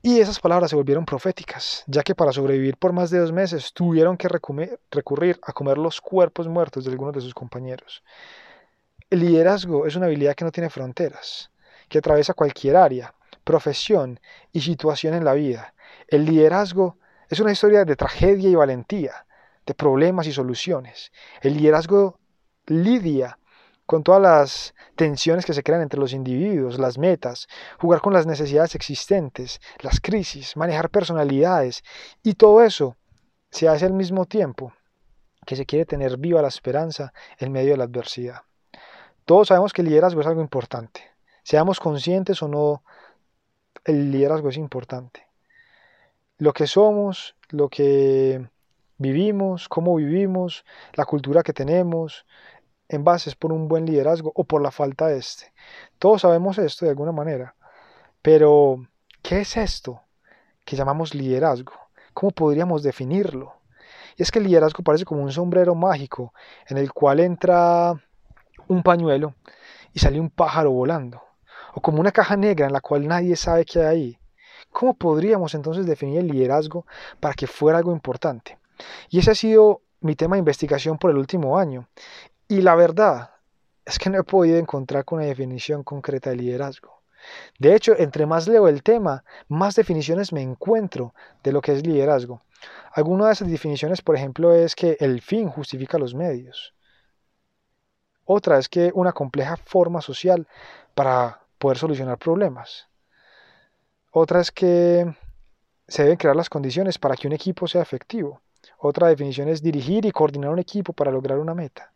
Y 0.05 0.19
esas 0.19 0.39
palabras 0.39 0.69
se 0.69 0.75
volvieron 0.75 1.05
proféticas, 1.05 1.83
ya 1.87 2.03
que 2.03 2.13
para 2.13 2.33
sobrevivir 2.33 2.75
por 2.75 2.91
más 2.91 3.09
de 3.09 3.19
dos 3.19 3.31
meses 3.31 3.71
tuvieron 3.71 4.17
que 4.17 4.27
recurrir 4.27 5.39
a 5.41 5.53
comer 5.53 5.77
los 5.77 6.01
cuerpos 6.01 6.47
muertos 6.47 6.83
de 6.83 6.91
algunos 6.91 7.13
de 7.13 7.21
sus 7.21 7.33
compañeros. 7.33 8.03
El 9.09 9.21
liderazgo 9.21 9.87
es 9.87 9.95
una 9.95 10.07
habilidad 10.07 10.35
que 10.35 10.43
no 10.43 10.51
tiene 10.51 10.69
fronteras, 10.69 11.51
que 11.87 11.99
atraviesa 11.99 12.33
cualquier 12.33 12.75
área, 12.75 13.13
profesión 13.45 14.19
y 14.51 14.59
situación 14.59 15.13
en 15.13 15.23
la 15.23 15.33
vida. 15.33 15.73
El 16.09 16.25
liderazgo 16.25 16.97
es 17.29 17.39
una 17.39 17.53
historia 17.53 17.85
de 17.85 17.95
tragedia 17.95 18.49
y 18.49 18.55
valentía, 18.55 19.25
de 19.65 19.73
problemas 19.73 20.27
y 20.27 20.33
soluciones. 20.33 21.11
El 21.41 21.55
liderazgo 21.55 22.19
lidia 22.65 23.37
con 23.85 24.03
todas 24.03 24.21
las 24.21 24.73
tensiones 24.95 25.45
que 25.45 25.53
se 25.53 25.63
crean 25.63 25.81
entre 25.81 25.99
los 25.99 26.13
individuos, 26.13 26.79
las 26.79 26.97
metas, 26.97 27.47
jugar 27.79 28.01
con 28.01 28.13
las 28.13 28.25
necesidades 28.25 28.75
existentes, 28.75 29.59
las 29.79 29.99
crisis, 29.99 30.55
manejar 30.55 30.89
personalidades 30.89 31.83
y 32.21 32.35
todo 32.35 32.63
eso 32.63 32.95
se 33.49 33.67
hace 33.67 33.85
al 33.85 33.93
mismo 33.93 34.25
tiempo 34.25 34.73
que 35.45 35.55
se 35.55 35.65
quiere 35.65 35.85
tener 35.85 36.17
viva 36.17 36.41
la 36.41 36.47
esperanza 36.47 37.13
en 37.37 37.51
medio 37.51 37.71
de 37.71 37.77
la 37.77 37.83
adversidad. 37.83 38.41
Todos 39.25 39.49
sabemos 39.49 39.73
que 39.73 39.81
el 39.81 39.89
liderazgo 39.89 40.21
es 40.21 40.27
algo 40.27 40.41
importante. 40.41 41.01
Seamos 41.43 41.79
conscientes 41.79 42.41
o 42.41 42.47
no, 42.47 42.83
el 43.85 44.11
liderazgo 44.11 44.49
es 44.49 44.57
importante. 44.57 45.27
Lo 46.37 46.53
que 46.53 46.67
somos, 46.67 47.35
lo 47.49 47.69
que 47.69 48.47
vivimos, 48.97 49.67
cómo 49.69 49.95
vivimos, 49.95 50.65
la 50.93 51.05
cultura 51.05 51.43
que 51.43 51.53
tenemos, 51.53 52.25
en 52.93 53.03
base 53.03 53.33
por 53.37 53.51
un 53.51 53.67
buen 53.67 53.85
liderazgo 53.85 54.31
o 54.35 54.43
por 54.43 54.61
la 54.61 54.71
falta 54.71 55.07
de 55.07 55.17
este. 55.17 55.51
Todos 55.99 56.21
sabemos 56.21 56.57
esto 56.57 56.85
de 56.85 56.91
alguna 56.91 57.11
manera, 57.11 57.55
pero 58.21 58.85
¿qué 59.21 59.41
es 59.41 59.57
esto 59.57 60.01
que 60.63 60.75
llamamos 60.75 61.15
liderazgo? 61.15 61.73
¿Cómo 62.13 62.31
podríamos 62.31 62.83
definirlo? 62.83 63.55
Y 64.15 64.21
es 64.21 64.31
que 64.31 64.39
el 64.39 64.45
liderazgo 64.45 64.83
parece 64.83 65.05
como 65.05 65.23
un 65.23 65.31
sombrero 65.31 65.73
mágico 65.73 66.33
en 66.67 66.77
el 66.77 66.93
cual 66.93 67.19
entra 67.19 67.93
un 68.67 68.83
pañuelo 68.83 69.33
y 69.91 69.99
sale 69.99 70.19
un 70.19 70.29
pájaro 70.29 70.71
volando, 70.71 71.21
o 71.73 71.81
como 71.81 71.99
una 71.99 72.11
caja 72.11 72.37
negra 72.37 72.67
en 72.67 72.73
la 72.73 72.81
cual 72.81 73.07
nadie 73.07 73.35
sabe 73.35 73.65
qué 73.65 73.79
hay 73.79 73.85
ahí. 73.85 74.19
¿Cómo 74.71 74.93
podríamos 74.95 75.53
entonces 75.55 75.85
definir 75.85 76.19
el 76.19 76.27
liderazgo 76.27 76.85
para 77.19 77.33
que 77.33 77.47
fuera 77.47 77.79
algo 77.79 77.91
importante? 77.91 78.57
Y 79.09 79.19
ese 79.19 79.31
ha 79.31 79.35
sido 79.35 79.81
mi 80.01 80.15
tema 80.15 80.35
de 80.35 80.39
investigación 80.39 80.97
por 80.97 81.11
el 81.11 81.17
último 81.17 81.57
año. 81.57 81.87
Y 82.53 82.61
la 82.61 82.75
verdad 82.75 83.31
es 83.83 83.97
que 83.97 84.11
no 84.11 84.19
he 84.19 84.23
podido 84.23 84.59
encontrar 84.59 85.03
una 85.09 85.23
definición 85.23 85.81
concreta 85.81 86.29
de 86.29 86.35
liderazgo. 86.35 87.01
De 87.57 87.73
hecho, 87.73 87.95
entre 87.97 88.27
más 88.27 88.47
leo 88.47 88.67
el 88.67 88.83
tema, 88.83 89.23
más 89.47 89.73
definiciones 89.73 90.31
me 90.31 90.43
encuentro 90.43 91.15
de 91.43 91.51
lo 91.51 91.61
que 91.61 91.71
es 91.71 91.83
liderazgo. 91.83 92.43
Alguna 92.91 93.25
de 93.25 93.33
esas 93.33 93.49
definiciones, 93.49 94.03
por 94.03 94.15
ejemplo, 94.15 94.53
es 94.53 94.75
que 94.75 94.97
el 94.99 95.19
fin 95.23 95.49
justifica 95.49 95.97
los 95.97 96.13
medios. 96.13 96.75
Otra 98.23 98.59
es 98.59 98.69
que 98.69 98.91
una 98.93 99.13
compleja 99.13 99.57
forma 99.57 100.01
social 100.01 100.47
para 100.93 101.41
poder 101.57 101.79
solucionar 101.79 102.19
problemas. 102.19 102.87
Otra 104.11 104.41
es 104.41 104.51
que 104.51 105.11
se 105.87 106.03
deben 106.03 106.17
crear 106.17 106.35
las 106.35 106.51
condiciones 106.51 106.99
para 106.99 107.15
que 107.15 107.25
un 107.25 107.33
equipo 107.33 107.65
sea 107.65 107.81
efectivo. 107.81 108.43
Otra 108.77 109.07
definición 109.07 109.49
es 109.49 109.63
dirigir 109.63 110.05
y 110.05 110.11
coordinar 110.11 110.51
un 110.51 110.59
equipo 110.59 110.93
para 110.93 111.11
lograr 111.11 111.39
una 111.39 111.55
meta. 111.55 111.91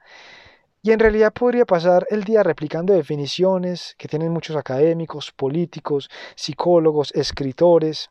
Y 0.88 0.94
en 0.94 1.00
realidad 1.00 1.34
podría 1.34 1.66
pasar 1.66 2.08
el 2.10 2.24
día 2.24 2.44
replicando 2.44 2.94
definiciones 2.94 3.94
que 3.98 4.08
tienen 4.08 4.32
muchos 4.32 4.56
académicos, 4.56 5.34
políticos, 5.34 6.10
psicólogos, 6.34 7.12
escritores, 7.14 8.10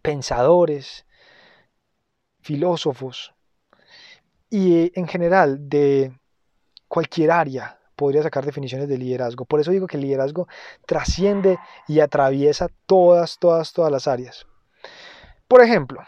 pensadores, 0.00 1.04
filósofos. 2.40 3.34
Y 4.48 4.98
en 4.98 5.06
general 5.06 5.68
de 5.68 6.18
cualquier 6.88 7.30
área 7.30 7.78
podría 7.94 8.22
sacar 8.22 8.46
definiciones 8.46 8.88
de 8.88 8.96
liderazgo. 8.96 9.44
Por 9.44 9.60
eso 9.60 9.70
digo 9.70 9.86
que 9.86 9.98
el 9.98 10.04
liderazgo 10.04 10.48
trasciende 10.86 11.58
y 11.88 12.00
atraviesa 12.00 12.68
todas, 12.86 13.38
todas, 13.38 13.74
todas 13.74 13.92
las 13.92 14.08
áreas. 14.08 14.46
Por 15.46 15.60
ejemplo, 15.60 16.00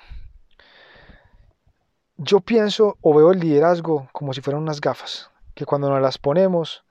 yo 2.17 2.41
pienso 2.41 2.97
o 3.03 3.13
veo 3.13 3.33
el 3.33 3.41
liderazgo 3.41 4.09
como 4.13 4.33
si 4.33 4.41
fueran 4.41 4.63
unas 4.63 4.81
gafas, 4.81 5.31
que 5.55 5.67
cuando 5.67 5.89
nos 5.91 6.01
las 6.01 6.19
ponemos 6.19 6.85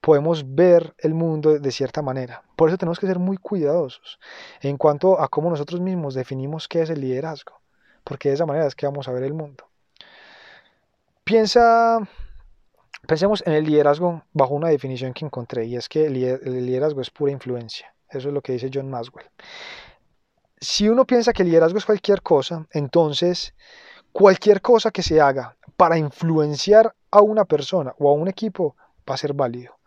podemos 0.00 0.54
ver 0.54 0.94
el 0.98 1.14
mundo 1.14 1.58
de 1.58 1.72
cierta 1.72 2.02
manera. 2.02 2.42
Por 2.56 2.68
eso 2.68 2.78
tenemos 2.78 3.00
que 3.00 3.06
ser 3.06 3.18
muy 3.18 3.36
cuidadosos 3.36 4.20
en 4.60 4.76
cuanto 4.76 5.20
a 5.20 5.28
cómo 5.28 5.50
nosotros 5.50 5.80
mismos 5.80 6.14
definimos 6.14 6.68
qué 6.68 6.82
es 6.82 6.90
el 6.90 7.00
liderazgo, 7.00 7.60
porque 8.04 8.28
de 8.28 8.36
esa 8.36 8.46
manera 8.46 8.66
es 8.66 8.74
que 8.74 8.86
vamos 8.86 9.08
a 9.08 9.12
ver 9.12 9.24
el 9.24 9.34
mundo. 9.34 9.64
Piensa 11.24 12.00
Pensemos 13.08 13.42
en 13.46 13.54
el 13.54 13.64
liderazgo 13.64 14.22
bajo 14.34 14.54
una 14.54 14.68
definición 14.68 15.14
que 15.14 15.24
encontré 15.24 15.64
y 15.64 15.76
es 15.76 15.88
que 15.88 16.04
el 16.04 16.12
liderazgo 16.12 17.00
es 17.00 17.10
pura 17.10 17.32
influencia. 17.32 17.94
Eso 18.10 18.28
es 18.28 18.34
lo 18.34 18.42
que 18.42 18.52
dice 18.52 18.70
John 18.72 18.90
Maswell. 18.90 19.30
Si 20.60 20.90
uno 20.90 21.06
piensa 21.06 21.32
que 21.32 21.42
el 21.42 21.48
liderazgo 21.48 21.78
es 21.78 21.86
cualquier 21.86 22.20
cosa, 22.20 22.66
entonces 22.70 23.54
cualquier 24.12 24.60
cosa 24.60 24.90
que 24.90 25.02
se 25.02 25.20
haga 25.20 25.56
para 25.76 25.98
influenciar 25.98 26.94
a 27.10 27.22
una 27.22 27.44
persona 27.44 27.94
o 27.98 28.10
a 28.10 28.12
un 28.12 28.28
equipo 28.28 28.76
va 29.08 29.14
a 29.14 29.18
ser 29.18 29.32
válido. 29.32 29.78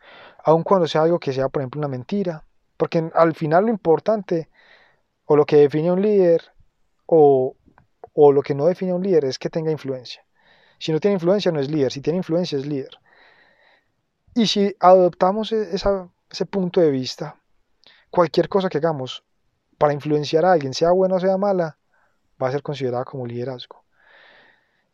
Aun 0.43 0.63
cuando 0.63 0.87
sea 0.87 1.03
algo 1.03 1.19
que 1.19 1.33
sea, 1.33 1.49
por 1.49 1.61
ejemplo, 1.61 1.79
una 1.79 1.87
mentira. 1.87 2.43
Porque 2.77 3.11
al 3.13 3.35
final 3.35 3.65
lo 3.65 3.69
importante 3.69 4.49
o 5.25 5.35
lo 5.35 5.45
que 5.45 5.57
define 5.57 5.89
a 5.89 5.93
un 5.93 6.01
líder 6.01 6.51
o, 7.05 7.55
o 8.13 8.31
lo 8.31 8.41
que 8.41 8.55
no 8.55 8.65
define 8.65 8.91
a 8.91 8.95
un 8.95 9.03
líder 9.03 9.25
es 9.25 9.37
que 9.37 9.49
tenga 9.49 9.71
influencia. 9.71 10.25
Si 10.79 10.91
no 10.91 10.99
tiene 10.99 11.13
influencia 11.13 11.51
no 11.51 11.59
es 11.59 11.69
líder, 11.69 11.91
si 11.91 12.01
tiene 12.01 12.17
influencia 12.17 12.57
es 12.57 12.65
líder. 12.65 12.97
Y 14.33 14.47
si 14.47 14.75
adoptamos 14.79 15.51
e-, 15.51 15.75
ese 15.75 16.45
punto 16.47 16.81
de 16.81 16.89
vista, 16.89 17.35
cualquier 18.09 18.49
cosa 18.49 18.69
que 18.69 18.79
hagamos 18.79 19.23
para 19.77 19.93
influenciar 19.93 20.45
a 20.45 20.53
alguien, 20.53 20.73
sea 20.73 20.91
buena 20.91 21.15
o 21.15 21.19
sea 21.19 21.37
mala, 21.37 21.77
va 22.41 22.47
a 22.47 22.51
ser 22.51 22.63
considerada 22.63 23.05
como 23.05 23.27
liderazgo. 23.27 23.80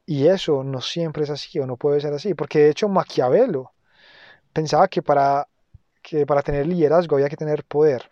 Y 0.08 0.28
eso 0.28 0.64
no 0.64 0.82
siempre 0.82 1.26
es 1.26 1.30
así 1.30 1.60
o 1.60 1.68
no 1.68 1.78
puede 1.78 2.02
ser 2.02 2.14
así, 2.14 2.34
porque 2.34 2.60
de 2.60 2.70
hecho 2.72 2.90
Maquiavelo 2.90 3.74
pensaba 4.54 4.88
que 4.88 5.04
para, 5.04 5.48
que 6.02 6.26
para 6.26 6.42
tener 6.42 6.66
liderazgo 6.66 7.18
había 7.18 7.30
que 7.30 7.38
tener 7.38 7.64
poder. 7.66 8.10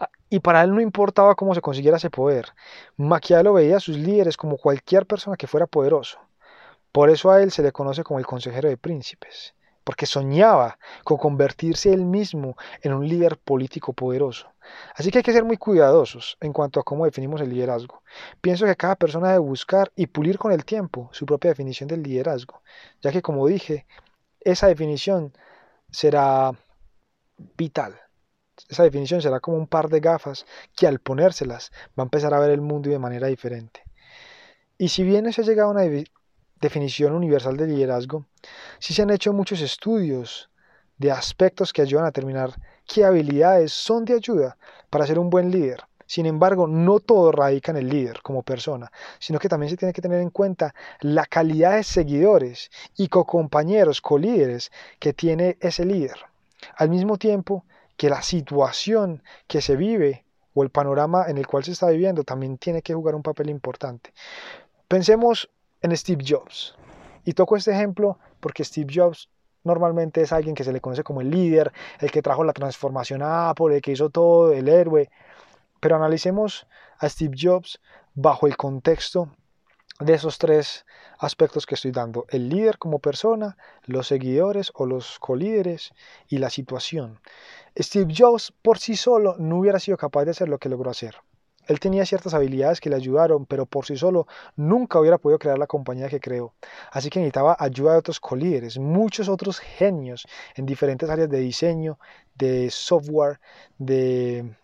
Ah, 0.00 0.08
y 0.30 0.40
para 0.40 0.62
él 0.62 0.74
no 0.74 0.80
importaba 0.80 1.34
cómo 1.34 1.54
se 1.54 1.60
consiguiera 1.60 1.98
ese 1.98 2.10
poder. 2.10 2.46
Maquiavelo 2.96 3.52
veía 3.54 3.76
a 3.78 3.80
sus 3.80 3.98
líderes 3.98 4.36
como 4.36 4.56
cualquier 4.56 5.04
persona 5.04 5.36
que 5.36 5.48
fuera 5.48 5.66
poderoso. 5.66 6.18
Por 6.92 7.10
eso 7.10 7.30
a 7.30 7.42
él 7.42 7.50
se 7.50 7.62
le 7.62 7.72
conoce 7.72 8.04
como 8.04 8.20
el 8.20 8.26
consejero 8.26 8.68
de 8.68 8.76
príncipes 8.76 9.54
porque 9.84 10.06
soñaba 10.06 10.78
con 11.04 11.18
convertirse 11.18 11.92
él 11.92 12.04
mismo 12.04 12.56
en 12.82 12.94
un 12.94 13.06
líder 13.06 13.36
político 13.36 13.92
poderoso. 13.92 14.48
Así 14.94 15.10
que 15.10 15.18
hay 15.18 15.24
que 15.24 15.32
ser 15.32 15.44
muy 15.44 15.56
cuidadosos 15.56 16.36
en 16.40 16.52
cuanto 16.52 16.80
a 16.80 16.82
cómo 16.84 17.04
definimos 17.04 17.40
el 17.40 17.50
liderazgo. 17.50 18.02
Pienso 18.40 18.66
que 18.66 18.76
cada 18.76 18.96
persona 18.96 19.28
debe 19.28 19.40
buscar 19.40 19.92
y 19.96 20.06
pulir 20.06 20.38
con 20.38 20.52
el 20.52 20.64
tiempo 20.64 21.08
su 21.12 21.26
propia 21.26 21.50
definición 21.50 21.88
del 21.88 22.02
liderazgo, 22.02 22.62
ya 23.00 23.12
que 23.12 23.22
como 23.22 23.46
dije, 23.46 23.86
esa 24.40 24.66
definición 24.68 25.32
será 25.90 26.52
vital. 27.56 28.00
Esa 28.68 28.84
definición 28.84 29.20
será 29.20 29.40
como 29.40 29.56
un 29.56 29.66
par 29.66 29.88
de 29.88 30.00
gafas 30.00 30.46
que 30.76 30.86
al 30.86 31.00
ponérselas 31.00 31.72
va 31.98 32.02
a 32.02 32.04
empezar 32.04 32.34
a 32.34 32.38
ver 32.38 32.50
el 32.50 32.60
mundo 32.60 32.90
de 32.90 32.98
manera 32.98 33.26
diferente. 33.26 33.82
Y 34.78 34.88
si 34.88 35.02
bien 35.02 35.32
se 35.32 35.40
ha 35.40 35.44
llegado 35.44 35.70
a 35.70 35.72
una 35.72 36.04
definición 36.60 37.14
universal 37.14 37.56
de 37.56 37.66
liderazgo, 37.66 38.26
sí 38.78 38.94
se 38.94 39.02
han 39.02 39.10
hecho 39.10 39.32
muchos 39.32 39.60
estudios 39.60 40.50
de 40.98 41.10
aspectos 41.10 41.72
que 41.72 41.82
ayudan 41.82 42.04
a 42.04 42.08
determinar 42.08 42.54
qué 42.86 43.04
habilidades 43.04 43.72
son 43.72 44.04
de 44.04 44.14
ayuda 44.14 44.56
para 44.90 45.06
ser 45.06 45.18
un 45.18 45.30
buen 45.30 45.50
líder. 45.50 45.84
Sin 46.06 46.26
embargo, 46.26 46.66
no 46.66 47.00
todo 47.00 47.32
radica 47.32 47.72
en 47.72 47.78
el 47.78 47.88
líder 47.88 48.20
como 48.22 48.42
persona, 48.42 48.92
sino 49.18 49.38
que 49.38 49.48
también 49.48 49.70
se 49.70 49.76
tiene 49.76 49.92
que 49.92 50.02
tener 50.02 50.20
en 50.20 50.30
cuenta 50.30 50.74
la 51.00 51.24
calidad 51.24 51.76
de 51.76 51.82
seguidores 51.82 52.70
y 52.96 53.08
co-compañeros, 53.08 54.00
co-líderes 54.00 54.70
que 54.98 55.12
tiene 55.12 55.56
ese 55.60 55.84
líder. 55.84 56.16
Al 56.76 56.90
mismo 56.90 57.16
tiempo 57.16 57.64
que 57.96 58.10
la 58.10 58.22
situación 58.22 59.22
que 59.46 59.62
se 59.62 59.76
vive 59.76 60.24
o 60.54 60.62
el 60.62 60.70
panorama 60.70 61.26
en 61.28 61.38
el 61.38 61.46
cual 61.46 61.64
se 61.64 61.72
está 61.72 61.88
viviendo 61.88 62.22
también 62.22 62.58
tiene 62.58 62.82
que 62.82 62.94
jugar 62.94 63.14
un 63.14 63.22
papel 63.22 63.50
importante. 63.50 64.12
Pensemos 64.88 65.50
en 65.80 65.96
Steve 65.96 66.24
Jobs. 66.26 66.74
Y 67.24 67.32
toco 67.32 67.56
este 67.56 67.72
ejemplo 67.72 68.18
porque 68.40 68.64
Steve 68.64 68.92
Jobs 68.94 69.28
normalmente 69.64 70.22
es 70.22 70.32
alguien 70.32 70.54
que 70.54 70.64
se 70.64 70.72
le 70.72 70.80
conoce 70.80 71.02
como 71.02 71.20
el 71.20 71.30
líder, 71.30 71.72
el 72.00 72.10
que 72.10 72.22
trajo 72.22 72.44
la 72.44 72.52
transformación 72.52 73.22
a 73.22 73.50
Apple, 73.50 73.74
el 73.74 73.82
que 73.82 73.92
hizo 73.92 74.10
todo, 74.10 74.52
el 74.52 74.68
héroe. 74.68 75.10
Pero 75.80 75.96
analicemos 75.96 76.66
a 76.98 77.08
Steve 77.08 77.36
Jobs 77.38 77.80
bajo 78.14 78.46
el 78.46 78.56
contexto 78.56 79.30
de 80.00 80.14
esos 80.14 80.38
tres 80.38 80.84
aspectos 81.18 81.66
que 81.66 81.74
estoy 81.74 81.92
dando. 81.92 82.26
El 82.28 82.48
líder 82.48 82.78
como 82.78 82.98
persona, 82.98 83.56
los 83.84 84.08
seguidores 84.08 84.72
o 84.74 84.86
los 84.86 85.18
colíderes 85.18 85.92
y 86.28 86.38
la 86.38 86.50
situación. 86.50 87.20
Steve 87.78 88.12
Jobs 88.16 88.52
por 88.62 88.78
sí 88.78 88.96
solo 88.96 89.36
no 89.38 89.58
hubiera 89.58 89.80
sido 89.80 89.96
capaz 89.96 90.24
de 90.24 90.32
hacer 90.32 90.48
lo 90.48 90.58
que 90.58 90.68
logró 90.68 90.90
hacer. 90.90 91.16
Él 91.66 91.80
tenía 91.80 92.04
ciertas 92.04 92.34
habilidades 92.34 92.80
que 92.80 92.90
le 92.90 92.96
ayudaron, 92.96 93.46
pero 93.46 93.66
por 93.66 93.86
sí 93.86 93.96
solo 93.96 94.26
nunca 94.56 94.98
hubiera 94.98 95.18
podido 95.18 95.38
crear 95.38 95.58
la 95.58 95.66
compañía 95.66 96.08
que 96.08 96.20
creó. 96.20 96.54
Así 96.92 97.10
que 97.10 97.20
necesitaba 97.20 97.56
ayuda 97.58 97.92
de 97.92 97.98
otros 97.98 98.20
colíderes, 98.20 98.78
muchos 98.78 99.28
otros 99.28 99.58
genios 99.58 100.26
en 100.56 100.66
diferentes 100.66 101.08
áreas 101.08 101.30
de 101.30 101.38
diseño, 101.40 101.98
de 102.34 102.70
software, 102.70 103.40
de, 103.78 104.56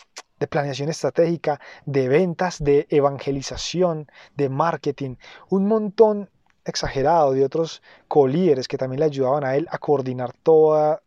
planeación 0.49 0.89
estratégica, 0.89 1.61
de 1.85 2.09
ventas, 2.09 2.63
de 2.63 2.87
evangelización, 2.91 4.11
de 4.37 4.49
marketing, 4.49 5.17
un 5.51 5.67
montón 5.67 6.31
exagerado 6.65 7.33
de 7.33 7.45
otros 7.45 7.83
colíderes 8.09 8.69
que 8.69 8.79
también 8.79 9.01
le 9.01 9.07
ayudaban 9.07 9.45
a 9.45 9.57
él 9.57 9.67
a 9.71 9.79
coordinar 9.79 10.33
toda 10.43 11.03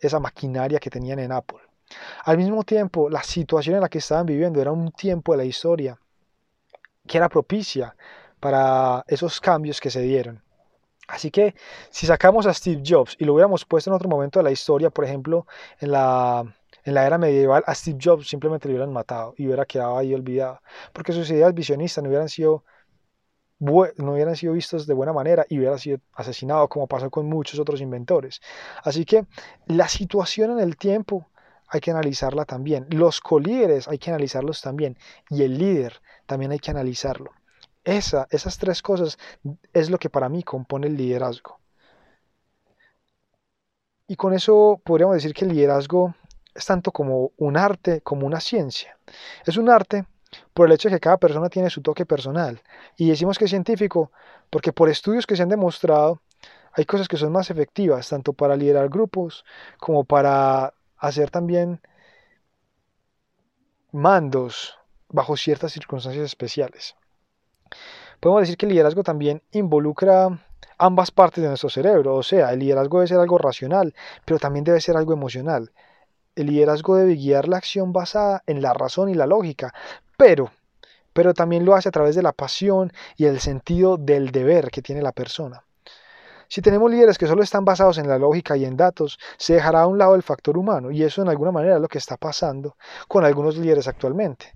esa 0.00 0.20
maquinaria 0.20 0.80
que 0.80 0.90
tenían 0.90 1.18
en 1.18 1.32
Apple. 1.32 1.63
Al 2.24 2.38
mismo 2.38 2.62
tiempo, 2.64 3.08
la 3.10 3.22
situación 3.22 3.76
en 3.76 3.82
la 3.82 3.88
que 3.88 3.98
estaban 3.98 4.26
viviendo 4.26 4.60
era 4.60 4.72
un 4.72 4.92
tiempo 4.92 5.32
de 5.32 5.38
la 5.38 5.44
historia 5.44 5.98
que 7.06 7.18
era 7.18 7.28
propicia 7.28 7.94
para 8.40 9.04
esos 9.08 9.40
cambios 9.40 9.80
que 9.80 9.90
se 9.90 10.00
dieron. 10.00 10.42
Así 11.06 11.30
que 11.30 11.54
si 11.90 12.06
sacamos 12.06 12.46
a 12.46 12.54
Steve 12.54 12.82
Jobs 12.84 13.16
y 13.18 13.24
lo 13.24 13.34
hubiéramos 13.34 13.64
puesto 13.64 13.90
en 13.90 13.96
otro 13.96 14.08
momento 14.08 14.38
de 14.38 14.44
la 14.44 14.50
historia, 14.50 14.90
por 14.90 15.04
ejemplo, 15.04 15.46
en 15.78 15.92
la, 15.92 16.44
en 16.82 16.94
la 16.94 17.06
era 17.06 17.18
medieval, 17.18 17.62
a 17.66 17.74
Steve 17.74 17.98
Jobs 18.02 18.28
simplemente 18.28 18.68
lo 18.68 18.74
hubieran 18.74 18.92
matado 18.92 19.34
y 19.36 19.46
hubiera 19.46 19.66
quedado 19.66 19.98
ahí 19.98 20.14
olvidado, 20.14 20.60
porque 20.92 21.12
sus 21.12 21.30
ideas 21.30 21.52
visionistas 21.52 22.02
no 22.02 22.08
hubieran 22.08 22.28
sido 22.28 22.64
no 23.60 24.12
hubieran 24.12 24.36
sido 24.36 24.52
vistos 24.52 24.86
de 24.86 24.94
buena 24.94 25.12
manera 25.12 25.46
y 25.48 25.58
hubiera 25.58 25.78
sido 25.78 25.98
asesinado 26.12 26.68
como 26.68 26.86
pasó 26.86 27.08
con 27.10 27.26
muchos 27.26 27.58
otros 27.60 27.80
inventores. 27.80 28.40
Así 28.82 29.04
que 29.04 29.26
la 29.66 29.88
situación 29.88 30.50
en 30.52 30.60
el 30.60 30.76
tiempo 30.76 31.28
hay 31.74 31.80
que 31.80 31.90
analizarla 31.90 32.44
también. 32.44 32.86
Los 32.90 33.20
colíderes 33.20 33.88
hay 33.88 33.98
que 33.98 34.10
analizarlos 34.10 34.60
también. 34.60 34.96
Y 35.28 35.42
el 35.42 35.58
líder 35.58 36.00
también 36.24 36.52
hay 36.52 36.60
que 36.60 36.70
analizarlo. 36.70 37.32
Esa, 37.82 38.28
esas 38.30 38.58
tres 38.58 38.80
cosas 38.80 39.18
es 39.72 39.90
lo 39.90 39.98
que 39.98 40.08
para 40.08 40.28
mí 40.28 40.44
compone 40.44 40.86
el 40.86 40.96
liderazgo. 40.96 41.58
Y 44.06 44.14
con 44.14 44.34
eso 44.34 44.80
podríamos 44.84 45.16
decir 45.16 45.34
que 45.34 45.46
el 45.46 45.52
liderazgo 45.52 46.14
es 46.54 46.64
tanto 46.64 46.92
como 46.92 47.32
un 47.38 47.56
arte 47.56 48.02
como 48.02 48.24
una 48.24 48.38
ciencia. 48.38 48.96
Es 49.44 49.56
un 49.56 49.68
arte 49.68 50.04
por 50.52 50.68
el 50.68 50.74
hecho 50.74 50.88
de 50.88 50.94
que 50.94 51.00
cada 51.00 51.16
persona 51.16 51.48
tiene 51.48 51.70
su 51.70 51.82
toque 51.82 52.06
personal. 52.06 52.62
Y 52.96 53.08
decimos 53.08 53.36
que 53.36 53.46
es 53.46 53.50
científico 53.50 54.12
porque 54.48 54.72
por 54.72 54.88
estudios 54.88 55.26
que 55.26 55.34
se 55.34 55.42
han 55.42 55.48
demostrado 55.48 56.22
hay 56.72 56.84
cosas 56.84 57.08
que 57.08 57.16
son 57.16 57.32
más 57.32 57.50
efectivas, 57.50 58.08
tanto 58.08 58.32
para 58.32 58.54
liderar 58.54 58.88
grupos 58.88 59.44
como 59.78 60.04
para 60.04 60.72
hacer 61.08 61.30
también 61.30 61.80
mandos 63.92 64.78
bajo 65.08 65.36
ciertas 65.36 65.72
circunstancias 65.72 66.24
especiales. 66.24 66.96
Podemos 68.20 68.42
decir 68.42 68.56
que 68.56 68.66
el 68.66 68.72
liderazgo 68.72 69.02
también 69.02 69.42
involucra 69.52 70.40
ambas 70.78 71.10
partes 71.10 71.42
de 71.42 71.48
nuestro 71.48 71.68
cerebro, 71.68 72.14
o 72.16 72.22
sea, 72.22 72.52
el 72.52 72.60
liderazgo 72.60 72.98
debe 72.98 73.08
ser 73.08 73.18
algo 73.18 73.38
racional, 73.38 73.94
pero 74.24 74.38
también 74.38 74.64
debe 74.64 74.80
ser 74.80 74.96
algo 74.96 75.12
emocional. 75.12 75.72
El 76.34 76.46
liderazgo 76.46 76.96
debe 76.96 77.14
guiar 77.14 77.48
la 77.48 77.58
acción 77.58 77.92
basada 77.92 78.42
en 78.46 78.60
la 78.60 78.72
razón 78.72 79.08
y 79.08 79.14
la 79.14 79.26
lógica, 79.26 79.72
pero, 80.16 80.50
pero 81.12 81.32
también 81.34 81.64
lo 81.64 81.74
hace 81.74 81.90
a 81.90 81.92
través 81.92 82.16
de 82.16 82.22
la 82.22 82.32
pasión 82.32 82.92
y 83.16 83.26
el 83.26 83.40
sentido 83.40 83.96
del 83.96 84.32
deber 84.32 84.70
que 84.70 84.82
tiene 84.82 85.02
la 85.02 85.12
persona. 85.12 85.64
Si 86.48 86.60
tenemos 86.60 86.90
líderes 86.90 87.18
que 87.18 87.26
solo 87.26 87.42
están 87.42 87.64
basados 87.64 87.98
en 87.98 88.08
la 88.08 88.18
lógica 88.18 88.56
y 88.56 88.64
en 88.64 88.76
datos, 88.76 89.18
se 89.38 89.54
dejará 89.54 89.82
a 89.82 89.86
un 89.86 89.98
lado 89.98 90.14
el 90.14 90.22
factor 90.22 90.58
humano, 90.58 90.90
y 90.90 91.02
eso 91.02 91.22
en 91.22 91.28
alguna 91.28 91.52
manera 91.52 91.76
es 91.76 91.80
lo 91.80 91.88
que 91.88 91.98
está 91.98 92.16
pasando 92.16 92.76
con 93.08 93.24
algunos 93.24 93.56
líderes 93.56 93.88
actualmente, 93.88 94.54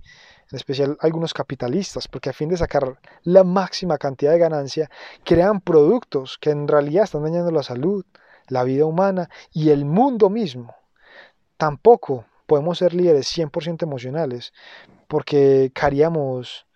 en 0.50 0.56
especial 0.56 0.96
algunos 1.00 1.34
capitalistas, 1.34 2.08
porque 2.08 2.30
a 2.30 2.32
fin 2.32 2.48
de 2.48 2.56
sacar 2.56 2.98
la 3.22 3.44
máxima 3.44 3.98
cantidad 3.98 4.32
de 4.32 4.38
ganancia, 4.38 4.90
crean 5.24 5.60
productos 5.60 6.38
que 6.38 6.50
en 6.50 6.68
realidad 6.68 7.04
están 7.04 7.22
dañando 7.22 7.50
la 7.50 7.62
salud, 7.62 8.04
la 8.48 8.64
vida 8.64 8.86
humana 8.86 9.28
y 9.52 9.70
el 9.70 9.84
mundo 9.84 10.30
mismo. 10.30 10.74
Tampoco 11.56 12.26
podemos 12.46 12.78
ser 12.78 12.94
líderes 12.94 13.28
100% 13.36 13.82
emocionales, 13.82 14.52
porque 15.06 15.70
caeríamos 15.74 16.66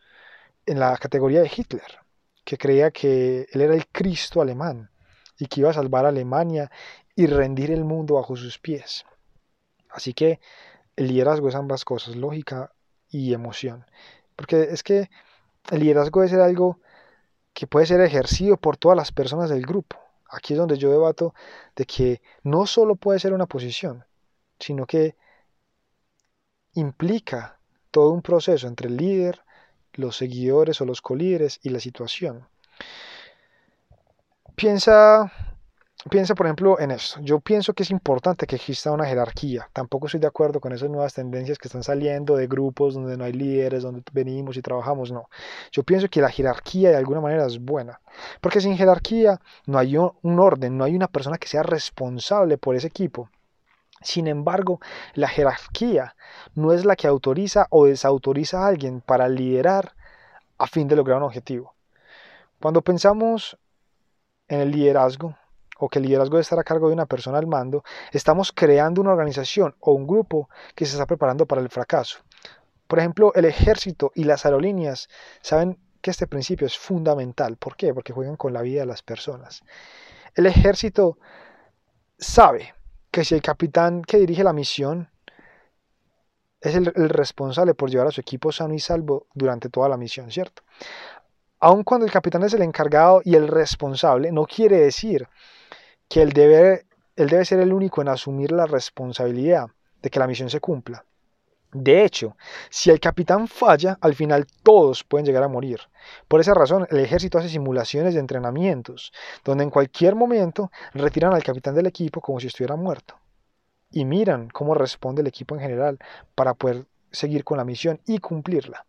en 0.66 0.80
la 0.80 0.96
categoría 0.96 1.42
de 1.42 1.50
Hitler, 1.54 2.00
que 2.44 2.58
creía 2.58 2.90
que 2.90 3.46
él 3.52 3.60
era 3.60 3.74
el 3.74 3.86
Cristo 3.88 4.40
alemán 4.40 4.91
y 5.38 5.46
que 5.46 5.60
iba 5.60 5.70
a 5.70 5.74
salvar 5.74 6.04
a 6.04 6.08
Alemania 6.08 6.70
y 7.14 7.26
rendir 7.26 7.70
el 7.70 7.84
mundo 7.84 8.14
bajo 8.14 8.36
sus 8.36 8.58
pies. 8.58 9.04
Así 9.90 10.14
que 10.14 10.40
el 10.96 11.08
liderazgo 11.08 11.48
es 11.48 11.54
ambas 11.54 11.84
cosas, 11.84 12.16
lógica 12.16 12.72
y 13.10 13.34
emoción. 13.34 13.84
Porque 14.36 14.62
es 14.70 14.82
que 14.82 15.10
el 15.70 15.80
liderazgo 15.80 16.20
debe 16.20 16.30
ser 16.30 16.40
algo 16.40 16.80
que 17.52 17.66
puede 17.66 17.86
ser 17.86 18.00
ejercido 18.00 18.56
por 18.56 18.76
todas 18.76 18.96
las 18.96 19.12
personas 19.12 19.50
del 19.50 19.66
grupo. 19.66 19.98
Aquí 20.30 20.54
es 20.54 20.58
donde 20.58 20.78
yo 20.78 20.90
debato 20.90 21.34
de 21.76 21.84
que 21.84 22.22
no 22.42 22.66
solo 22.66 22.96
puede 22.96 23.18
ser 23.18 23.34
una 23.34 23.46
posición, 23.46 24.06
sino 24.58 24.86
que 24.86 25.16
implica 26.74 27.58
todo 27.90 28.12
un 28.12 28.22
proceso 28.22 28.66
entre 28.66 28.88
el 28.88 28.96
líder, 28.96 29.42
los 29.92 30.16
seguidores 30.16 30.80
o 30.80 30.86
los 30.86 31.02
colíderes 31.02 31.60
y 31.62 31.68
la 31.68 31.80
situación. 31.80 32.48
Piensa, 34.54 35.32
piensa, 36.10 36.34
por 36.34 36.46
ejemplo, 36.46 36.78
en 36.78 36.90
esto. 36.90 37.20
Yo 37.20 37.40
pienso 37.40 37.72
que 37.72 37.82
es 37.82 37.90
importante 37.90 38.46
que 38.46 38.56
exista 38.56 38.92
una 38.92 39.06
jerarquía. 39.06 39.68
Tampoco 39.72 40.06
estoy 40.06 40.20
de 40.20 40.26
acuerdo 40.26 40.60
con 40.60 40.72
esas 40.72 40.90
nuevas 40.90 41.14
tendencias 41.14 41.58
que 41.58 41.68
están 41.68 41.82
saliendo 41.82 42.36
de 42.36 42.46
grupos 42.46 42.94
donde 42.94 43.16
no 43.16 43.24
hay 43.24 43.32
líderes, 43.32 43.82
donde 43.82 44.02
venimos 44.12 44.56
y 44.56 44.62
trabajamos. 44.62 45.10
No. 45.10 45.28
Yo 45.72 45.82
pienso 45.82 46.08
que 46.08 46.20
la 46.20 46.30
jerarquía 46.30 46.90
de 46.90 46.96
alguna 46.96 47.20
manera 47.20 47.46
es 47.46 47.58
buena. 47.58 48.00
Porque 48.40 48.60
sin 48.60 48.76
jerarquía 48.76 49.40
no 49.66 49.78
hay 49.78 49.96
un 49.96 50.38
orden, 50.38 50.76
no 50.76 50.84
hay 50.84 50.94
una 50.94 51.08
persona 51.08 51.38
que 51.38 51.48
sea 51.48 51.62
responsable 51.62 52.58
por 52.58 52.76
ese 52.76 52.88
equipo. 52.88 53.30
Sin 54.02 54.26
embargo, 54.26 54.80
la 55.14 55.28
jerarquía 55.28 56.14
no 56.54 56.72
es 56.72 56.84
la 56.84 56.96
que 56.96 57.06
autoriza 57.06 57.66
o 57.70 57.86
desautoriza 57.86 58.64
a 58.64 58.66
alguien 58.68 59.00
para 59.00 59.28
liderar 59.28 59.94
a 60.58 60.66
fin 60.66 60.88
de 60.88 60.96
lograr 60.96 61.18
un 61.18 61.24
objetivo. 61.24 61.74
Cuando 62.60 62.82
pensamos 62.82 63.56
en 64.52 64.60
el 64.60 64.70
liderazgo, 64.70 65.36
o 65.78 65.88
que 65.88 65.98
el 65.98 66.04
liderazgo 66.04 66.36
debe 66.36 66.42
estar 66.42 66.58
a 66.58 66.64
cargo 66.64 66.88
de 66.88 66.94
una 66.94 67.06
persona 67.06 67.38
al 67.38 67.46
mando, 67.46 67.82
estamos 68.12 68.52
creando 68.52 69.00
una 69.00 69.12
organización 69.12 69.74
o 69.80 69.92
un 69.92 70.06
grupo 70.06 70.48
que 70.74 70.84
se 70.84 70.92
está 70.92 71.06
preparando 71.06 71.46
para 71.46 71.62
el 71.62 71.70
fracaso. 71.70 72.18
Por 72.86 72.98
ejemplo, 72.98 73.32
el 73.34 73.46
ejército 73.46 74.12
y 74.14 74.24
las 74.24 74.44
aerolíneas 74.44 75.08
saben 75.40 75.78
que 76.02 76.10
este 76.10 76.26
principio 76.26 76.66
es 76.66 76.76
fundamental. 76.76 77.56
¿Por 77.56 77.76
qué? 77.76 77.94
Porque 77.94 78.12
juegan 78.12 78.36
con 78.36 78.52
la 78.52 78.60
vida 78.60 78.80
de 78.80 78.86
las 78.86 79.02
personas. 79.02 79.62
El 80.34 80.46
ejército 80.46 81.18
sabe 82.18 82.74
que 83.10 83.24
si 83.24 83.34
el 83.34 83.42
capitán 83.42 84.02
que 84.02 84.18
dirige 84.18 84.44
la 84.44 84.52
misión 84.52 85.08
es 86.60 86.74
el, 86.76 86.86
responsable 86.94 87.74
por 87.74 87.90
llevar 87.90 88.06
a 88.06 88.12
su 88.12 88.20
equipo 88.20 88.52
sano 88.52 88.74
y 88.74 88.78
salvo 88.78 89.26
durante 89.34 89.68
toda 89.68 89.88
la 89.88 89.96
misión, 89.96 90.30
¿cierto? 90.30 90.62
Aun 91.64 91.84
cuando 91.84 92.04
el 92.04 92.10
capitán 92.10 92.42
es 92.42 92.54
el 92.54 92.62
encargado 92.62 93.22
y 93.24 93.36
el 93.36 93.46
responsable, 93.46 94.32
no 94.32 94.46
quiere 94.46 94.78
decir 94.78 95.28
que 96.08 96.20
él 96.20 96.32
debe, 96.32 96.86
él 97.14 97.28
debe 97.28 97.44
ser 97.44 97.60
el 97.60 97.72
único 97.72 98.02
en 98.02 98.08
asumir 98.08 98.50
la 98.50 98.66
responsabilidad 98.66 99.68
de 100.02 100.10
que 100.10 100.18
la 100.18 100.26
misión 100.26 100.50
se 100.50 100.58
cumpla. 100.58 101.04
De 101.72 102.04
hecho, 102.04 102.36
si 102.68 102.90
el 102.90 102.98
capitán 102.98 103.46
falla, 103.46 103.96
al 104.00 104.16
final 104.16 104.44
todos 104.64 105.04
pueden 105.04 105.24
llegar 105.24 105.44
a 105.44 105.48
morir. 105.48 105.78
Por 106.26 106.40
esa 106.40 106.52
razón, 106.52 106.84
el 106.90 106.98
ejército 106.98 107.38
hace 107.38 107.48
simulaciones 107.48 108.14
de 108.14 108.20
entrenamientos, 108.20 109.12
donde 109.44 109.62
en 109.62 109.70
cualquier 109.70 110.16
momento 110.16 110.72
retiran 110.94 111.32
al 111.32 111.44
capitán 111.44 111.76
del 111.76 111.86
equipo 111.86 112.20
como 112.20 112.40
si 112.40 112.48
estuviera 112.48 112.74
muerto. 112.74 113.14
Y 113.92 114.04
miran 114.04 114.48
cómo 114.48 114.74
responde 114.74 115.22
el 115.22 115.28
equipo 115.28 115.54
en 115.54 115.60
general 115.60 116.00
para 116.34 116.54
poder 116.54 116.86
seguir 117.12 117.44
con 117.44 117.58
la 117.58 117.64
misión 117.64 118.00
y 118.04 118.18
cumplirla. 118.18 118.84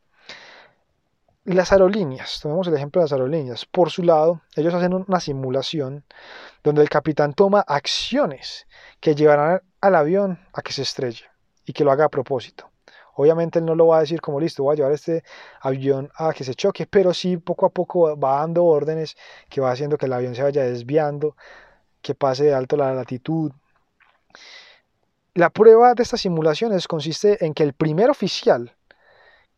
Las 1.46 1.74
aerolíneas, 1.74 2.40
tomemos 2.42 2.68
el 2.68 2.76
ejemplo 2.76 3.02
de 3.02 3.04
las 3.04 3.12
aerolíneas, 3.12 3.66
por 3.66 3.92
su 3.92 4.02
lado, 4.02 4.40
ellos 4.56 4.74
hacen 4.74 4.94
una 4.94 5.20
simulación 5.20 6.06
donde 6.64 6.82
el 6.82 6.90
capitán 6.90 7.34
toma 7.34 7.60
acciones 7.68 8.66
que 9.02 9.14
llevarán 9.14 9.62
al 9.82 9.96
avión 9.96 10.40
a 10.54 10.62
que 10.62 10.72
se 10.72 10.84
estrelle 10.84 11.26
y 11.66 11.74
que 11.74 11.84
lo 11.84 11.92
haga 11.92 12.06
a 12.06 12.10
propósito. 12.10 12.72
Obviamente 13.16 13.60
él 13.60 13.66
no 13.66 13.76
lo 13.76 13.88
va 13.88 13.98
a 13.98 14.00
decir 14.00 14.22
como 14.22 14.40
listo, 14.40 14.64
voy 14.64 14.74
a 14.74 14.78
llevar 14.78 14.94
este 14.94 15.26
avión 15.60 16.10
a 16.16 16.32
que 16.32 16.46
se 16.46 16.56
choque, 16.56 16.86
pero 16.86 17.14
sí 17.14 17.36
poco 17.36 17.66
a 17.66 17.70
poco 17.72 18.18
va 18.18 18.40
dando 18.40 18.64
órdenes 18.64 19.18
que 19.50 19.60
va 19.60 19.72
haciendo 19.72 19.98
que 19.98 20.06
el 20.06 20.14
avión 20.14 20.36
se 20.36 20.44
vaya 20.44 20.64
desviando, 20.64 21.36
que 22.02 22.16
pase 22.16 22.46
de 22.46 22.54
alto 22.54 22.78
la 22.78 22.94
latitud. 22.94 23.52
La 25.34 25.50
prueba 25.50 25.94
de 25.94 26.04
estas 26.04 26.22
simulaciones 26.22 26.88
consiste 26.88 27.46
en 27.46 27.54
que 27.54 27.64
el 27.64 27.74
primer 27.74 28.10
oficial 28.10 28.78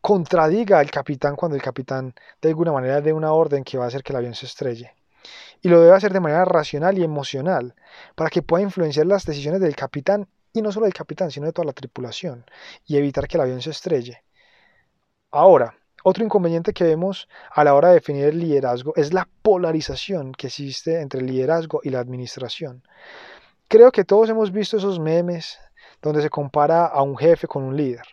contradiga 0.06 0.78
al 0.78 0.88
capitán 0.88 1.34
cuando 1.34 1.56
el 1.56 1.62
capitán 1.62 2.14
de 2.40 2.50
alguna 2.50 2.70
manera 2.70 3.00
dé 3.00 3.12
una 3.12 3.32
orden 3.32 3.64
que 3.64 3.76
va 3.76 3.86
a 3.86 3.88
hacer 3.88 4.04
que 4.04 4.12
el 4.12 4.18
avión 4.18 4.36
se 4.36 4.46
estrelle. 4.46 4.94
Y 5.60 5.68
lo 5.68 5.80
debe 5.80 5.96
hacer 5.96 6.12
de 6.12 6.20
manera 6.20 6.44
racional 6.44 6.96
y 6.96 7.02
emocional, 7.02 7.74
para 8.14 8.30
que 8.30 8.40
pueda 8.40 8.62
influenciar 8.62 9.06
las 9.06 9.24
decisiones 9.24 9.60
del 9.60 9.74
capitán 9.74 10.28
y 10.52 10.62
no 10.62 10.70
solo 10.70 10.86
del 10.86 10.94
capitán, 10.94 11.32
sino 11.32 11.46
de 11.46 11.52
toda 11.52 11.66
la 11.66 11.72
tripulación, 11.72 12.44
y 12.84 12.96
evitar 12.96 13.26
que 13.26 13.36
el 13.36 13.40
avión 13.40 13.60
se 13.60 13.70
estrelle. 13.70 14.22
Ahora, 15.32 15.74
otro 16.04 16.24
inconveniente 16.24 16.72
que 16.72 16.84
vemos 16.84 17.28
a 17.50 17.64
la 17.64 17.74
hora 17.74 17.88
de 17.88 17.94
definir 17.94 18.26
el 18.26 18.38
liderazgo 18.38 18.92
es 18.94 19.12
la 19.12 19.28
polarización 19.42 20.30
que 20.34 20.46
existe 20.46 21.00
entre 21.00 21.18
el 21.18 21.26
liderazgo 21.26 21.80
y 21.82 21.90
la 21.90 21.98
administración. 21.98 22.84
Creo 23.66 23.90
que 23.90 24.04
todos 24.04 24.30
hemos 24.30 24.52
visto 24.52 24.76
esos 24.76 25.00
memes 25.00 25.58
donde 26.00 26.22
se 26.22 26.30
compara 26.30 26.86
a 26.86 27.02
un 27.02 27.16
jefe 27.16 27.48
con 27.48 27.64
un 27.64 27.76
líder. 27.76 28.04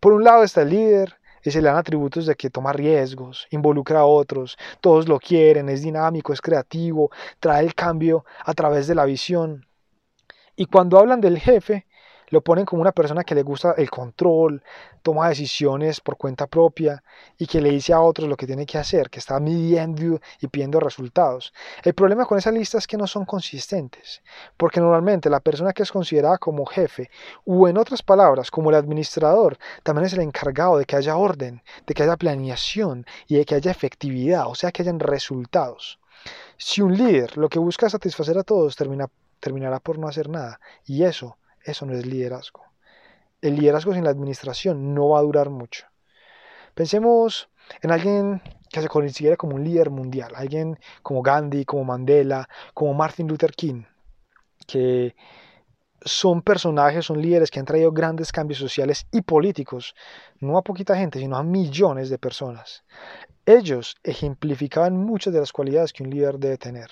Por 0.00 0.12
un 0.12 0.24
lado 0.24 0.42
está 0.42 0.62
el 0.62 0.70
líder 0.70 1.19
y 1.44 1.50
se 1.50 1.60
le 1.60 1.68
dan 1.68 1.78
atributos 1.78 2.26
de 2.26 2.34
que 2.34 2.50
toma 2.50 2.72
riesgos, 2.72 3.46
involucra 3.50 4.00
a 4.00 4.04
otros, 4.04 4.56
todos 4.80 5.08
lo 5.08 5.18
quieren, 5.18 5.68
es 5.68 5.82
dinámico, 5.82 6.32
es 6.32 6.40
creativo, 6.40 7.10
trae 7.38 7.64
el 7.64 7.74
cambio 7.74 8.24
a 8.44 8.54
través 8.54 8.86
de 8.86 8.94
la 8.94 9.04
visión. 9.04 9.66
Y 10.56 10.66
cuando 10.66 10.98
hablan 10.98 11.20
del 11.20 11.38
jefe, 11.38 11.86
lo 12.30 12.40
ponen 12.42 12.64
como 12.64 12.82
una 12.82 12.92
persona 12.92 13.24
que 13.24 13.34
le 13.34 13.42
gusta 13.42 13.74
el 13.76 13.90
control, 13.90 14.62
toma 15.02 15.28
decisiones 15.28 16.00
por 16.00 16.16
cuenta 16.16 16.46
propia 16.46 17.02
y 17.36 17.46
que 17.46 17.60
le 17.60 17.70
dice 17.70 17.92
a 17.92 18.00
otros 18.00 18.28
lo 18.28 18.36
que 18.36 18.46
tiene 18.46 18.66
que 18.66 18.78
hacer, 18.78 19.10
que 19.10 19.18
está 19.18 19.38
midiendo 19.40 20.20
y 20.40 20.46
pidiendo 20.46 20.80
resultados. 20.80 21.52
El 21.82 21.94
problema 21.94 22.24
con 22.24 22.38
esa 22.38 22.50
lista 22.50 22.78
es 22.78 22.86
que 22.86 22.96
no 22.96 23.06
son 23.06 23.24
consistentes, 23.24 24.22
porque 24.56 24.80
normalmente 24.80 25.28
la 25.28 25.40
persona 25.40 25.72
que 25.72 25.82
es 25.82 25.92
considerada 25.92 26.38
como 26.38 26.64
jefe, 26.66 27.10
o 27.44 27.68
en 27.68 27.76
otras 27.76 28.02
palabras, 28.02 28.50
como 28.50 28.70
el 28.70 28.76
administrador, 28.76 29.58
también 29.82 30.06
es 30.06 30.12
el 30.12 30.20
encargado 30.20 30.78
de 30.78 30.84
que 30.84 30.96
haya 30.96 31.16
orden, 31.16 31.62
de 31.86 31.94
que 31.94 32.02
haya 32.02 32.16
planeación 32.16 33.06
y 33.26 33.36
de 33.36 33.44
que 33.44 33.56
haya 33.56 33.70
efectividad, 33.70 34.46
o 34.46 34.54
sea, 34.54 34.70
que 34.70 34.82
hayan 34.82 35.00
resultados. 35.00 35.98
Si 36.56 36.82
un 36.82 36.96
líder 36.96 37.36
lo 37.38 37.48
que 37.48 37.58
busca 37.58 37.86
es 37.86 37.92
satisfacer 37.92 38.38
a 38.38 38.44
todos, 38.44 38.76
termina, 38.76 39.08
terminará 39.40 39.80
por 39.80 39.98
no 39.98 40.06
hacer 40.06 40.28
nada, 40.28 40.60
y 40.84 41.04
eso 41.04 41.38
eso 41.64 41.86
no 41.86 41.94
es 41.94 42.06
liderazgo. 42.06 42.62
El 43.40 43.56
liderazgo 43.56 43.94
sin 43.94 44.04
la 44.04 44.10
administración 44.10 44.94
no 44.94 45.10
va 45.10 45.20
a 45.20 45.22
durar 45.22 45.50
mucho. 45.50 45.86
Pensemos 46.74 47.48
en 47.82 47.90
alguien 47.90 48.42
que 48.70 48.80
se 48.80 48.88
considera 48.88 49.36
como 49.36 49.56
un 49.56 49.64
líder 49.64 49.90
mundial, 49.90 50.32
alguien 50.34 50.78
como 51.02 51.22
Gandhi, 51.22 51.64
como 51.64 51.84
Mandela, 51.84 52.48
como 52.74 52.94
Martin 52.94 53.26
Luther 53.26 53.52
King, 53.52 53.84
que 54.66 55.14
son 56.02 56.42
personajes, 56.42 57.04
son 57.04 57.20
líderes 57.20 57.50
que 57.50 57.60
han 57.60 57.66
traído 57.66 57.92
grandes 57.92 58.32
cambios 58.32 58.58
sociales 58.58 59.06
y 59.12 59.22
políticos, 59.22 59.94
no 60.38 60.56
a 60.56 60.62
poquita 60.62 60.96
gente, 60.96 61.18
sino 61.18 61.36
a 61.36 61.42
millones 61.42 62.08
de 62.08 62.18
personas. 62.18 62.84
Ellos 63.44 63.96
ejemplificaban 64.02 64.96
muchas 64.96 65.32
de 65.32 65.40
las 65.40 65.52
cualidades 65.52 65.92
que 65.92 66.02
un 66.02 66.10
líder 66.10 66.38
debe 66.38 66.56
tener. 66.56 66.90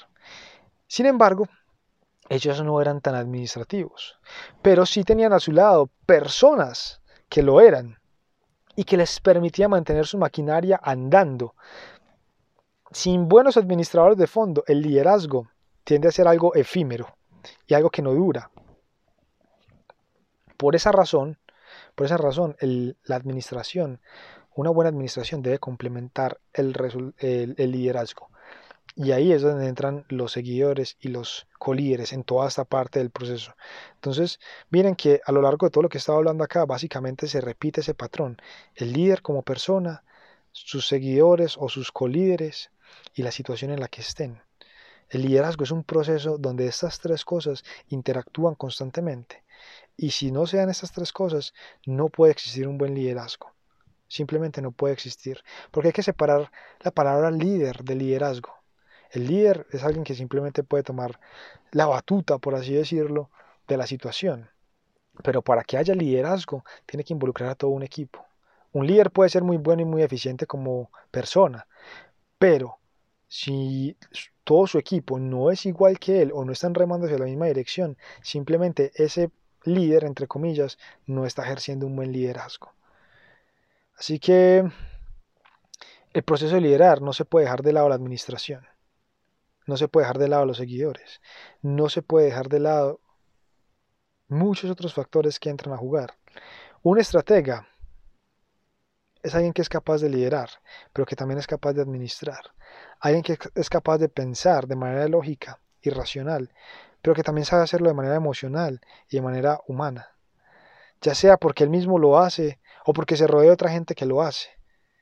Sin 0.86 1.06
embargo, 1.06 1.48
ellos 2.28 2.62
no 2.62 2.80
eran 2.80 3.00
tan 3.00 3.14
administrativos, 3.14 4.18
pero 4.62 4.84
sí 4.84 5.02
tenían 5.04 5.32
a 5.32 5.40
su 5.40 5.52
lado 5.52 5.90
personas 6.06 7.00
que 7.28 7.42
lo 7.42 7.60
eran 7.60 7.98
y 8.76 8.84
que 8.84 8.96
les 8.96 9.20
permitía 9.20 9.68
mantener 9.68 10.06
su 10.06 10.18
maquinaria 10.18 10.80
andando. 10.82 11.54
Sin 12.90 13.28
buenos 13.28 13.56
administradores 13.56 14.18
de 14.18 14.26
fondo, 14.26 14.62
el 14.66 14.82
liderazgo 14.82 15.48
tiende 15.84 16.08
a 16.08 16.12
ser 16.12 16.28
algo 16.28 16.54
efímero 16.54 17.16
y 17.66 17.74
algo 17.74 17.90
que 17.90 18.02
no 18.02 18.12
dura. 18.12 18.50
Por 20.56 20.76
esa 20.76 20.92
razón, 20.92 21.38
por 21.94 22.06
esa 22.06 22.16
razón, 22.16 22.56
la 22.60 23.16
administración, 23.16 24.00
una 24.54 24.70
buena 24.70 24.90
administración 24.90 25.42
debe 25.42 25.58
complementar 25.58 26.40
el 26.52 26.72
liderazgo. 27.56 28.30
Y 29.00 29.12
ahí 29.12 29.30
es 29.30 29.42
donde 29.42 29.68
entran 29.68 30.04
los 30.08 30.32
seguidores 30.32 30.96
y 30.98 31.06
los 31.06 31.46
colíderes 31.60 32.12
en 32.12 32.24
toda 32.24 32.48
esta 32.48 32.64
parte 32.64 32.98
del 32.98 33.10
proceso. 33.10 33.54
Entonces, 33.94 34.40
miren 34.70 34.96
que 34.96 35.20
a 35.24 35.30
lo 35.30 35.40
largo 35.40 35.66
de 35.66 35.70
todo 35.70 35.82
lo 35.82 35.88
que 35.88 35.98
estaba 35.98 36.18
hablando 36.18 36.42
acá, 36.42 36.66
básicamente 36.66 37.28
se 37.28 37.40
repite 37.40 37.80
ese 37.80 37.94
patrón. 37.94 38.42
El 38.74 38.92
líder 38.92 39.22
como 39.22 39.42
persona, 39.42 40.02
sus 40.50 40.88
seguidores 40.88 41.56
o 41.56 41.68
sus 41.68 41.92
colíderes 41.92 42.72
y 43.14 43.22
la 43.22 43.30
situación 43.30 43.70
en 43.70 43.78
la 43.78 43.86
que 43.86 44.00
estén. 44.00 44.42
El 45.08 45.22
liderazgo 45.22 45.62
es 45.62 45.70
un 45.70 45.84
proceso 45.84 46.36
donde 46.36 46.66
estas 46.66 46.98
tres 46.98 47.24
cosas 47.24 47.62
interactúan 47.90 48.56
constantemente. 48.56 49.44
Y 49.96 50.10
si 50.10 50.32
no 50.32 50.44
se 50.48 50.56
dan 50.56 50.70
estas 50.70 50.90
tres 50.90 51.12
cosas, 51.12 51.54
no 51.86 52.08
puede 52.08 52.32
existir 52.32 52.66
un 52.66 52.78
buen 52.78 52.96
liderazgo. 52.96 53.52
Simplemente 54.08 54.60
no 54.60 54.72
puede 54.72 54.94
existir. 54.94 55.44
Porque 55.70 55.90
hay 55.90 55.92
que 55.92 56.02
separar 56.02 56.50
la 56.80 56.90
palabra 56.90 57.30
líder 57.30 57.84
de 57.84 57.94
liderazgo. 57.94 58.57
El 59.10 59.26
líder 59.26 59.66
es 59.72 59.84
alguien 59.84 60.04
que 60.04 60.14
simplemente 60.14 60.62
puede 60.62 60.82
tomar 60.82 61.18
la 61.72 61.86
batuta, 61.86 62.38
por 62.38 62.54
así 62.54 62.74
decirlo, 62.74 63.30
de 63.66 63.76
la 63.76 63.86
situación. 63.86 64.50
Pero 65.22 65.42
para 65.42 65.64
que 65.64 65.76
haya 65.76 65.94
liderazgo, 65.94 66.64
tiene 66.86 67.04
que 67.04 67.12
involucrar 67.12 67.50
a 67.50 67.54
todo 67.54 67.70
un 67.70 67.82
equipo. 67.82 68.24
Un 68.72 68.86
líder 68.86 69.10
puede 69.10 69.30
ser 69.30 69.42
muy 69.42 69.56
bueno 69.56 69.82
y 69.82 69.86
muy 69.86 70.02
eficiente 70.02 70.46
como 70.46 70.90
persona, 71.10 71.66
pero 72.38 72.78
si 73.26 73.96
todo 74.44 74.66
su 74.66 74.78
equipo 74.78 75.18
no 75.18 75.50
es 75.50 75.66
igual 75.66 75.98
que 75.98 76.22
él 76.22 76.30
o 76.34 76.44
no 76.44 76.52
están 76.52 76.74
remando 76.74 77.06
hacia 77.06 77.18
la 77.18 77.24
misma 77.24 77.46
dirección, 77.46 77.96
simplemente 78.22 78.92
ese 78.94 79.30
líder, 79.64 80.04
entre 80.04 80.26
comillas, 80.26 80.78
no 81.06 81.26
está 81.26 81.42
ejerciendo 81.42 81.86
un 81.86 81.96
buen 81.96 82.12
liderazgo. 82.12 82.72
Así 83.96 84.18
que 84.18 84.64
el 86.12 86.22
proceso 86.22 86.54
de 86.54 86.60
liderar 86.60 87.02
no 87.02 87.12
se 87.12 87.24
puede 87.24 87.44
dejar 87.46 87.62
de 87.62 87.72
lado 87.72 87.88
la 87.88 87.94
administración. 87.94 88.66
No 89.68 89.76
se 89.76 89.86
puede 89.86 90.06
dejar 90.06 90.18
de 90.18 90.28
lado 90.28 90.46
los 90.46 90.56
seguidores. 90.56 91.20
No 91.60 91.90
se 91.90 92.00
puede 92.00 92.24
dejar 92.24 92.48
de 92.48 92.58
lado 92.58 93.00
muchos 94.26 94.70
otros 94.70 94.94
factores 94.94 95.38
que 95.38 95.50
entran 95.50 95.74
a 95.74 95.76
jugar. 95.76 96.14
Un 96.82 96.98
estratega 96.98 97.68
es 99.22 99.34
alguien 99.34 99.52
que 99.52 99.60
es 99.60 99.68
capaz 99.68 100.00
de 100.00 100.08
liderar, 100.08 100.48
pero 100.94 101.04
que 101.04 101.16
también 101.16 101.38
es 101.38 101.46
capaz 101.46 101.74
de 101.74 101.82
administrar. 101.82 102.54
Alguien 102.98 103.22
que 103.22 103.36
es 103.54 103.68
capaz 103.68 103.98
de 103.98 104.08
pensar 104.08 104.68
de 104.68 104.76
manera 104.76 105.06
lógica 105.06 105.60
y 105.82 105.90
racional, 105.90 106.50
pero 107.02 107.14
que 107.14 107.22
también 107.22 107.44
sabe 107.44 107.64
hacerlo 107.64 107.88
de 107.88 107.94
manera 107.94 108.16
emocional 108.16 108.80
y 109.10 109.16
de 109.16 109.22
manera 109.22 109.60
humana. 109.66 110.08
Ya 111.02 111.14
sea 111.14 111.36
porque 111.36 111.64
él 111.64 111.68
mismo 111.68 111.98
lo 111.98 112.18
hace 112.18 112.58
o 112.86 112.94
porque 112.94 113.18
se 113.18 113.26
rodea 113.26 113.48
de 113.48 113.54
otra 113.54 113.70
gente 113.70 113.94
que 113.94 114.06
lo 114.06 114.22
hace 114.22 114.48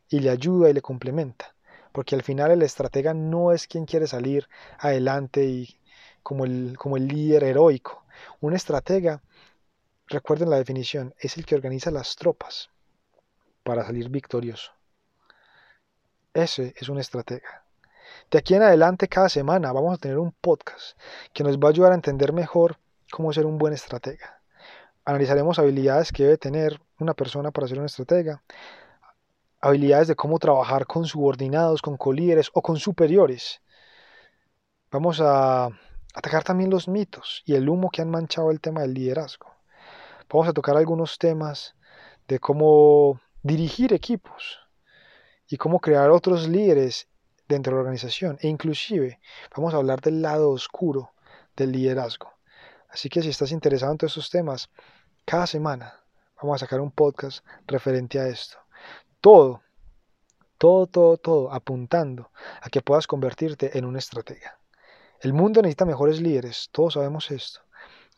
y 0.09 0.19
le 0.19 0.31
ayuda 0.31 0.69
y 0.69 0.73
le 0.73 0.83
complementa 0.83 1.56
porque 1.97 2.15
al 2.15 2.23
final 2.23 2.51
el 2.51 2.61
estratega 2.61 3.15
no 3.15 3.53
es 3.53 3.67
quien 3.67 3.87
quiere 3.87 4.07
salir 4.07 4.47
adelante 4.79 5.47
y 5.47 5.81
como 6.23 6.45
el, 6.45 6.77
como 6.77 6.99
el 6.99 7.09
líder 7.09 7.43
heroico. 7.43 8.05
Un 8.43 8.53
estratega, 8.53 9.23
recuerden 10.07 10.51
la 10.51 10.59
definición, 10.59 11.15
es 11.19 11.39
el 11.39 11.47
que 11.47 11.55
organiza 11.55 11.91
las 11.91 12.15
tropas 12.17 12.69
para 13.63 13.83
salir 13.83 14.11
victorioso. 14.11 14.73
Ese 16.35 16.75
es 16.77 16.91
un 16.91 16.99
estratega. 16.99 17.65
De 18.31 18.37
aquí 18.41 18.55
en 18.55 18.65
adelante, 18.65 19.09
cada 19.09 19.31
semana 19.31 19.73
vamos 19.73 19.95
a 19.95 19.99
tener 19.99 20.19
un 20.19 20.33
podcast 20.33 20.99
que 21.33 21.45
nos 21.45 21.57
va 21.57 21.69
a 21.69 21.71
ayudar 21.71 21.93
a 21.93 21.95
entender 21.95 22.35
mejor 22.35 22.79
cómo 23.11 23.33
ser 23.33 23.47
un 23.47 23.57
buen 23.57 23.73
estratega. 23.73 24.43
Analizaremos 25.07 25.59
habilidades 25.59 26.13
que 26.13 26.25
debe 26.25 26.37
tener 26.37 26.79
una 26.99 27.15
persona 27.15 27.53
para 27.53 27.69
ser 27.69 27.79
un 27.79 27.87
estratega 27.87 28.43
habilidades 29.61 30.09
de 30.09 30.17
cómo 30.17 30.39
trabajar 30.39 30.87
con 30.87 31.07
subordinados, 31.07 31.83
con 31.83 31.97
colíderes 31.97 32.51
o 32.53 32.63
con 32.63 32.79
superiores. 32.79 33.63
Vamos 34.91 35.21
a 35.21 35.69
atacar 36.15 36.45
también 36.45 36.71
los 36.71 36.89
mitos 36.89 37.43
y 37.45 37.55
el 37.55 37.69
humo 37.69 37.91
que 37.91 38.03
han 38.03 38.11
manchado 38.11 38.51
el 38.51 38.61
tema 38.61 38.83
del 38.83 38.95
liderazgo. 38.95 39.53
Vamos 40.29 40.49
a 40.49 40.53
tocar 40.53 40.77
algunos 40.77 41.19
temas 41.19 41.75
de 42.29 42.39
cómo 42.39 43.21
dirigir 43.43 43.93
equipos 43.93 44.59
y 45.49 45.57
cómo 45.57 45.81
crear 45.81 46.11
otros 46.11 46.49
líderes 46.49 47.09
dentro 47.49 47.71
de 47.71 47.77
la 47.77 47.81
organización 47.83 48.39
e 48.41 48.49
inclusive 48.49 49.21
vamos 49.57 49.73
a 49.73 49.77
hablar 49.77 50.01
del 50.01 50.21
lado 50.23 50.51
oscuro 50.51 51.13
del 51.55 51.73
liderazgo. 51.73 52.33
Así 52.89 53.09
que 53.09 53.23
si 53.23 53.29
estás 53.29 53.53
interesado 53.53 53.93
en 53.93 53.99
todos 53.99 54.13
estos 54.13 54.31
temas, 54.31 54.71
cada 55.25 55.47
semana 55.47 56.01
vamos 56.41 56.57
a 56.57 56.67
sacar 56.67 56.81
un 56.81 56.91
podcast 56.91 57.45
referente 57.67 58.19
a 58.19 58.27
esto 58.29 58.66
todo, 59.27 59.61
todo, 60.57 60.87
todo, 60.87 61.17
todo 61.17 61.53
apuntando 61.53 62.31
a 62.63 62.71
que 62.71 62.81
puedas 62.81 63.09
convertirte 63.09 63.77
en 63.77 63.85
un 63.85 63.97
estratega. 63.97 64.61
El 65.19 65.33
mundo 65.33 65.61
necesita 65.63 65.85
mejores 65.85 66.21
líderes, 66.21 66.69
todos 66.71 66.95
sabemos 66.95 67.33
esto. 67.33 67.63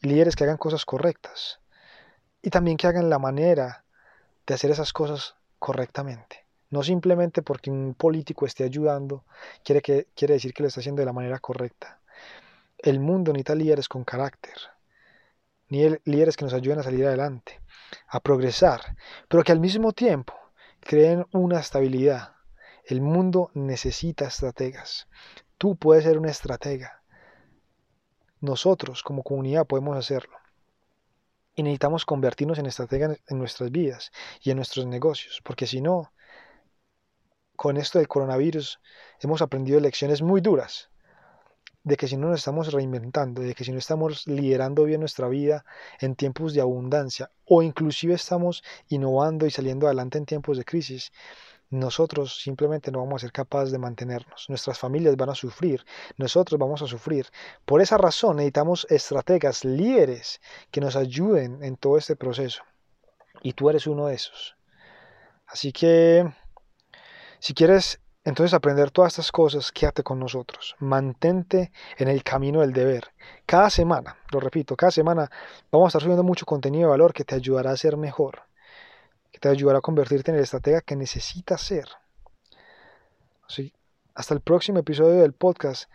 Líderes 0.03 0.37
que 0.37 0.45
hagan 0.45 0.59
cosas 0.59 0.85
correctas 0.85 1.61
y 2.43 2.51
también 2.51 2.77
que 2.77 2.89
hagan 2.89 3.09
la 3.09 3.19
manera 3.19 3.87
de 4.47 4.53
hacer 4.53 4.71
esas 4.71 4.93
cosas 4.93 5.35
correctamente. 5.59 6.45
No 6.69 6.83
simplemente 6.83 7.41
porque 7.41 7.71
un 7.71 7.95
político 7.95 8.45
esté 8.45 8.65
ayudando, 8.65 9.25
quiere, 9.65 9.81
que, 9.81 10.09
quiere 10.15 10.35
decir 10.35 10.53
que 10.53 10.63
lo 10.63 10.69
está 10.69 10.81
haciendo 10.81 11.01
de 11.01 11.07
la 11.07 11.15
manera 11.15 11.39
correcta. 11.39 12.03
El 12.77 13.01
mundo 13.01 13.33
necesita 13.33 13.55
líderes 13.55 13.89
con 13.89 14.05
carácter, 14.05 14.59
líderes 15.71 16.37
que 16.37 16.45
nos 16.45 16.53
ayuden 16.53 16.81
a 16.81 16.83
salir 16.83 17.07
adelante, 17.07 17.63
a 18.09 18.21
progresar, 18.21 18.95
pero 19.27 19.43
que 19.43 19.53
al 19.53 19.61
mismo 19.61 19.95
tiempo 19.95 20.35
creen 20.89 21.27
una 21.33 21.61
estabilidad. 21.61 22.37
El 22.83 23.03
mundo 23.03 23.51
necesita 23.53 24.25
estrategas. 24.25 25.07
Tú 25.59 25.77
puedes 25.77 26.05
ser 26.05 26.17
una 26.17 26.31
estratega. 26.31 27.03
Nosotros 28.41 29.03
como 29.03 29.23
comunidad 29.23 29.67
podemos 29.67 29.99
hacerlo. 29.99 30.39
Y 31.55 31.63
necesitamos 31.63 32.07
convertirnos 32.07 32.59
en 32.59 32.65
estrategas 32.65 33.19
en 33.27 33.39
nuestras 33.39 33.71
vidas 33.71 34.13
y 34.41 34.51
en 34.51 34.57
nuestros 34.57 34.87
negocios, 34.87 35.43
porque 35.45 35.67
si 35.67 35.83
no, 35.83 36.11
con 37.55 37.77
esto 37.77 37.99
del 37.99 38.09
coronavirus 38.09 38.81
hemos 39.21 39.43
aprendido 39.43 39.81
lecciones 39.81 40.23
muy 40.23 40.41
duras 40.41 40.89
de 41.89 41.97
que 41.97 42.07
si 42.07 42.19
no 42.19 42.29
nos 42.29 42.41
estamos 42.41 42.71
reinventando, 42.71 43.41
de 43.41 43.55
que 43.55 43.65
si 43.65 43.73
no 43.73 43.79
estamos 43.79 44.27
liderando 44.27 44.85
bien 44.85 45.01
nuestra 45.01 45.27
vida 45.27 45.65
en 46.01 46.17
tiempos 46.17 46.53
de 46.53 46.61
abundancia 46.61 47.31
o 47.47 47.63
inclusive 47.63 48.13
estamos 48.13 48.63
innovando 48.89 49.47
y 49.47 49.51
saliendo 49.51 49.87
adelante 49.87 50.19
en 50.19 50.27
tiempos 50.27 50.59
de 50.59 50.67
crisis, 50.67 51.13
nosotros 51.71 52.43
simplemente 52.43 52.91
no 52.91 52.99
vamos 52.99 53.23
a 53.23 53.25
ser 53.25 53.33
capaces 53.33 53.73
de 53.73 53.79
mantenernos. 53.79 54.51
Nuestras 54.51 54.79
familias 54.79 55.17
van 55.17 55.31
a 55.31 55.35
sufrir, 55.35 55.83
nosotros 56.19 56.59
vamos 56.61 56.83
a 56.83 56.87
sufrir. 56.87 57.27
Por 57.65 57.81
esa 57.81 57.97
razón 57.97 58.37
necesitamos 58.37 58.87
estrategas, 58.91 59.65
líderes 59.65 60.43
que 60.71 60.83
nos 60.83 60.95
ayuden 60.95 61.63
en 61.63 61.77
todo 61.79 61.97
este 61.97 62.17
proceso. 62.17 62.65
Y 63.41 63.55
tú 63.55 63.71
eres 63.71 63.87
uno 63.87 64.09
de 64.09 64.15
esos. 64.15 64.57
Así 65.47 65.73
que, 65.73 66.31
si 67.39 67.55
quieres 67.55 67.99
entonces 68.29 68.53
aprender 68.53 68.91
todas 68.91 69.15
estas 69.15 69.33
cosas, 69.33 69.73
quédate 69.73 70.03
con 70.03 70.19
nosotros. 70.19 70.77
Mantente 70.81 71.73
en 71.97 72.09
el 72.09 72.23
camino 72.23 72.61
del 72.61 72.75
deber. 72.75 73.11
Cada 73.47 73.71
semana, 73.71 74.19
lo 74.31 74.39
repito, 74.39 74.77
cada 74.77 74.91
semana 74.91 75.31
vamos 75.73 75.87
a 75.87 75.89
estar 75.89 76.03
subiendo 76.03 76.23
mucho 76.23 76.45
contenido 76.45 76.89
de 76.89 76.91
valor 76.91 77.15
que 77.15 77.25
te 77.25 77.35
ayudará 77.35 77.71
a 77.71 77.77
ser 77.79 77.97
mejor, 77.97 78.43
que 79.33 79.39
te 79.39 79.49
ayudará 79.49 79.79
a 79.79 79.81
convertirte 79.81 80.31
en 80.31 80.37
el 80.37 80.43
estratega 80.43 80.83
que 80.83 80.95
necesitas 80.95 81.63
ser. 81.63 81.89
Así, 83.49 83.73
hasta 84.15 84.35
el 84.35 84.43
próximo 84.43 84.81
episodio 84.81 85.23
del 85.23 85.33
podcast, 85.33 85.91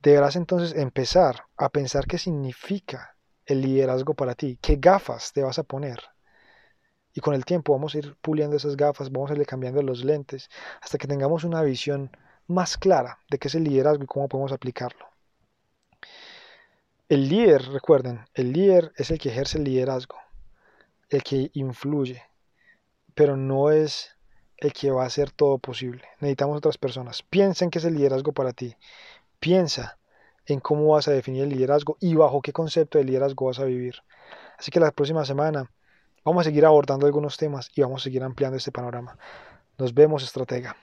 deberás 0.00 0.34
entonces 0.36 0.74
empezar 0.74 1.44
a 1.58 1.68
pensar 1.68 2.06
qué 2.06 2.16
significa 2.16 3.18
el 3.44 3.60
liderazgo 3.60 4.14
para 4.14 4.34
ti, 4.34 4.58
qué 4.62 4.76
gafas 4.76 5.30
te 5.34 5.42
vas 5.42 5.58
a 5.58 5.62
poner 5.62 5.98
y 7.16 7.20
con 7.20 7.32
el 7.32 7.46
tiempo 7.46 7.72
vamos 7.72 7.94
a 7.94 7.98
ir 7.98 8.14
puliendo 8.20 8.56
esas 8.56 8.76
gafas, 8.76 9.10
vamos 9.10 9.30
a 9.30 9.34
ir 9.34 9.46
cambiando 9.46 9.80
los 9.80 10.04
lentes, 10.04 10.50
hasta 10.82 10.98
que 10.98 11.08
tengamos 11.08 11.44
una 11.44 11.62
visión 11.62 12.14
más 12.46 12.76
clara 12.76 13.18
de 13.30 13.38
qué 13.38 13.48
es 13.48 13.54
el 13.54 13.64
liderazgo 13.64 14.04
y 14.04 14.06
cómo 14.06 14.28
podemos 14.28 14.52
aplicarlo. 14.52 15.06
El 17.08 17.30
líder, 17.30 17.62
recuerden, 17.68 18.20
el 18.34 18.52
líder 18.52 18.92
es 18.96 19.10
el 19.10 19.18
que 19.18 19.30
ejerce 19.30 19.56
el 19.56 19.64
liderazgo, 19.64 20.16
el 21.08 21.22
que 21.22 21.50
influye, 21.54 22.22
pero 23.14 23.34
no 23.34 23.70
es 23.70 24.14
el 24.58 24.74
que 24.74 24.90
va 24.90 25.04
a 25.04 25.06
hacer 25.06 25.30
todo 25.30 25.56
posible. 25.56 26.04
Necesitamos 26.20 26.58
otras 26.58 26.76
personas. 26.76 27.22
Piensa 27.22 27.64
en 27.64 27.70
qué 27.70 27.78
es 27.78 27.84
el 27.86 27.94
liderazgo 27.94 28.32
para 28.32 28.52
ti. 28.52 28.76
Piensa 29.40 29.98
en 30.44 30.60
cómo 30.60 30.88
vas 30.88 31.08
a 31.08 31.12
definir 31.12 31.44
el 31.44 31.48
liderazgo 31.48 31.96
y 31.98 32.14
bajo 32.14 32.42
qué 32.42 32.52
concepto 32.52 32.98
de 32.98 33.04
liderazgo 33.04 33.46
vas 33.46 33.58
a 33.58 33.64
vivir. 33.64 34.02
Así 34.58 34.70
que 34.70 34.80
la 34.80 34.90
próxima 34.90 35.24
semana 35.24 35.70
Vamos 36.26 36.40
a 36.40 36.50
seguir 36.50 36.66
abordando 36.66 37.06
algunos 37.06 37.36
temas 37.36 37.70
y 37.72 37.82
vamos 37.82 38.02
a 38.02 38.04
seguir 38.04 38.24
ampliando 38.24 38.56
este 38.56 38.72
panorama. 38.72 39.16
Nos 39.78 39.94
vemos, 39.94 40.24
estratega. 40.24 40.74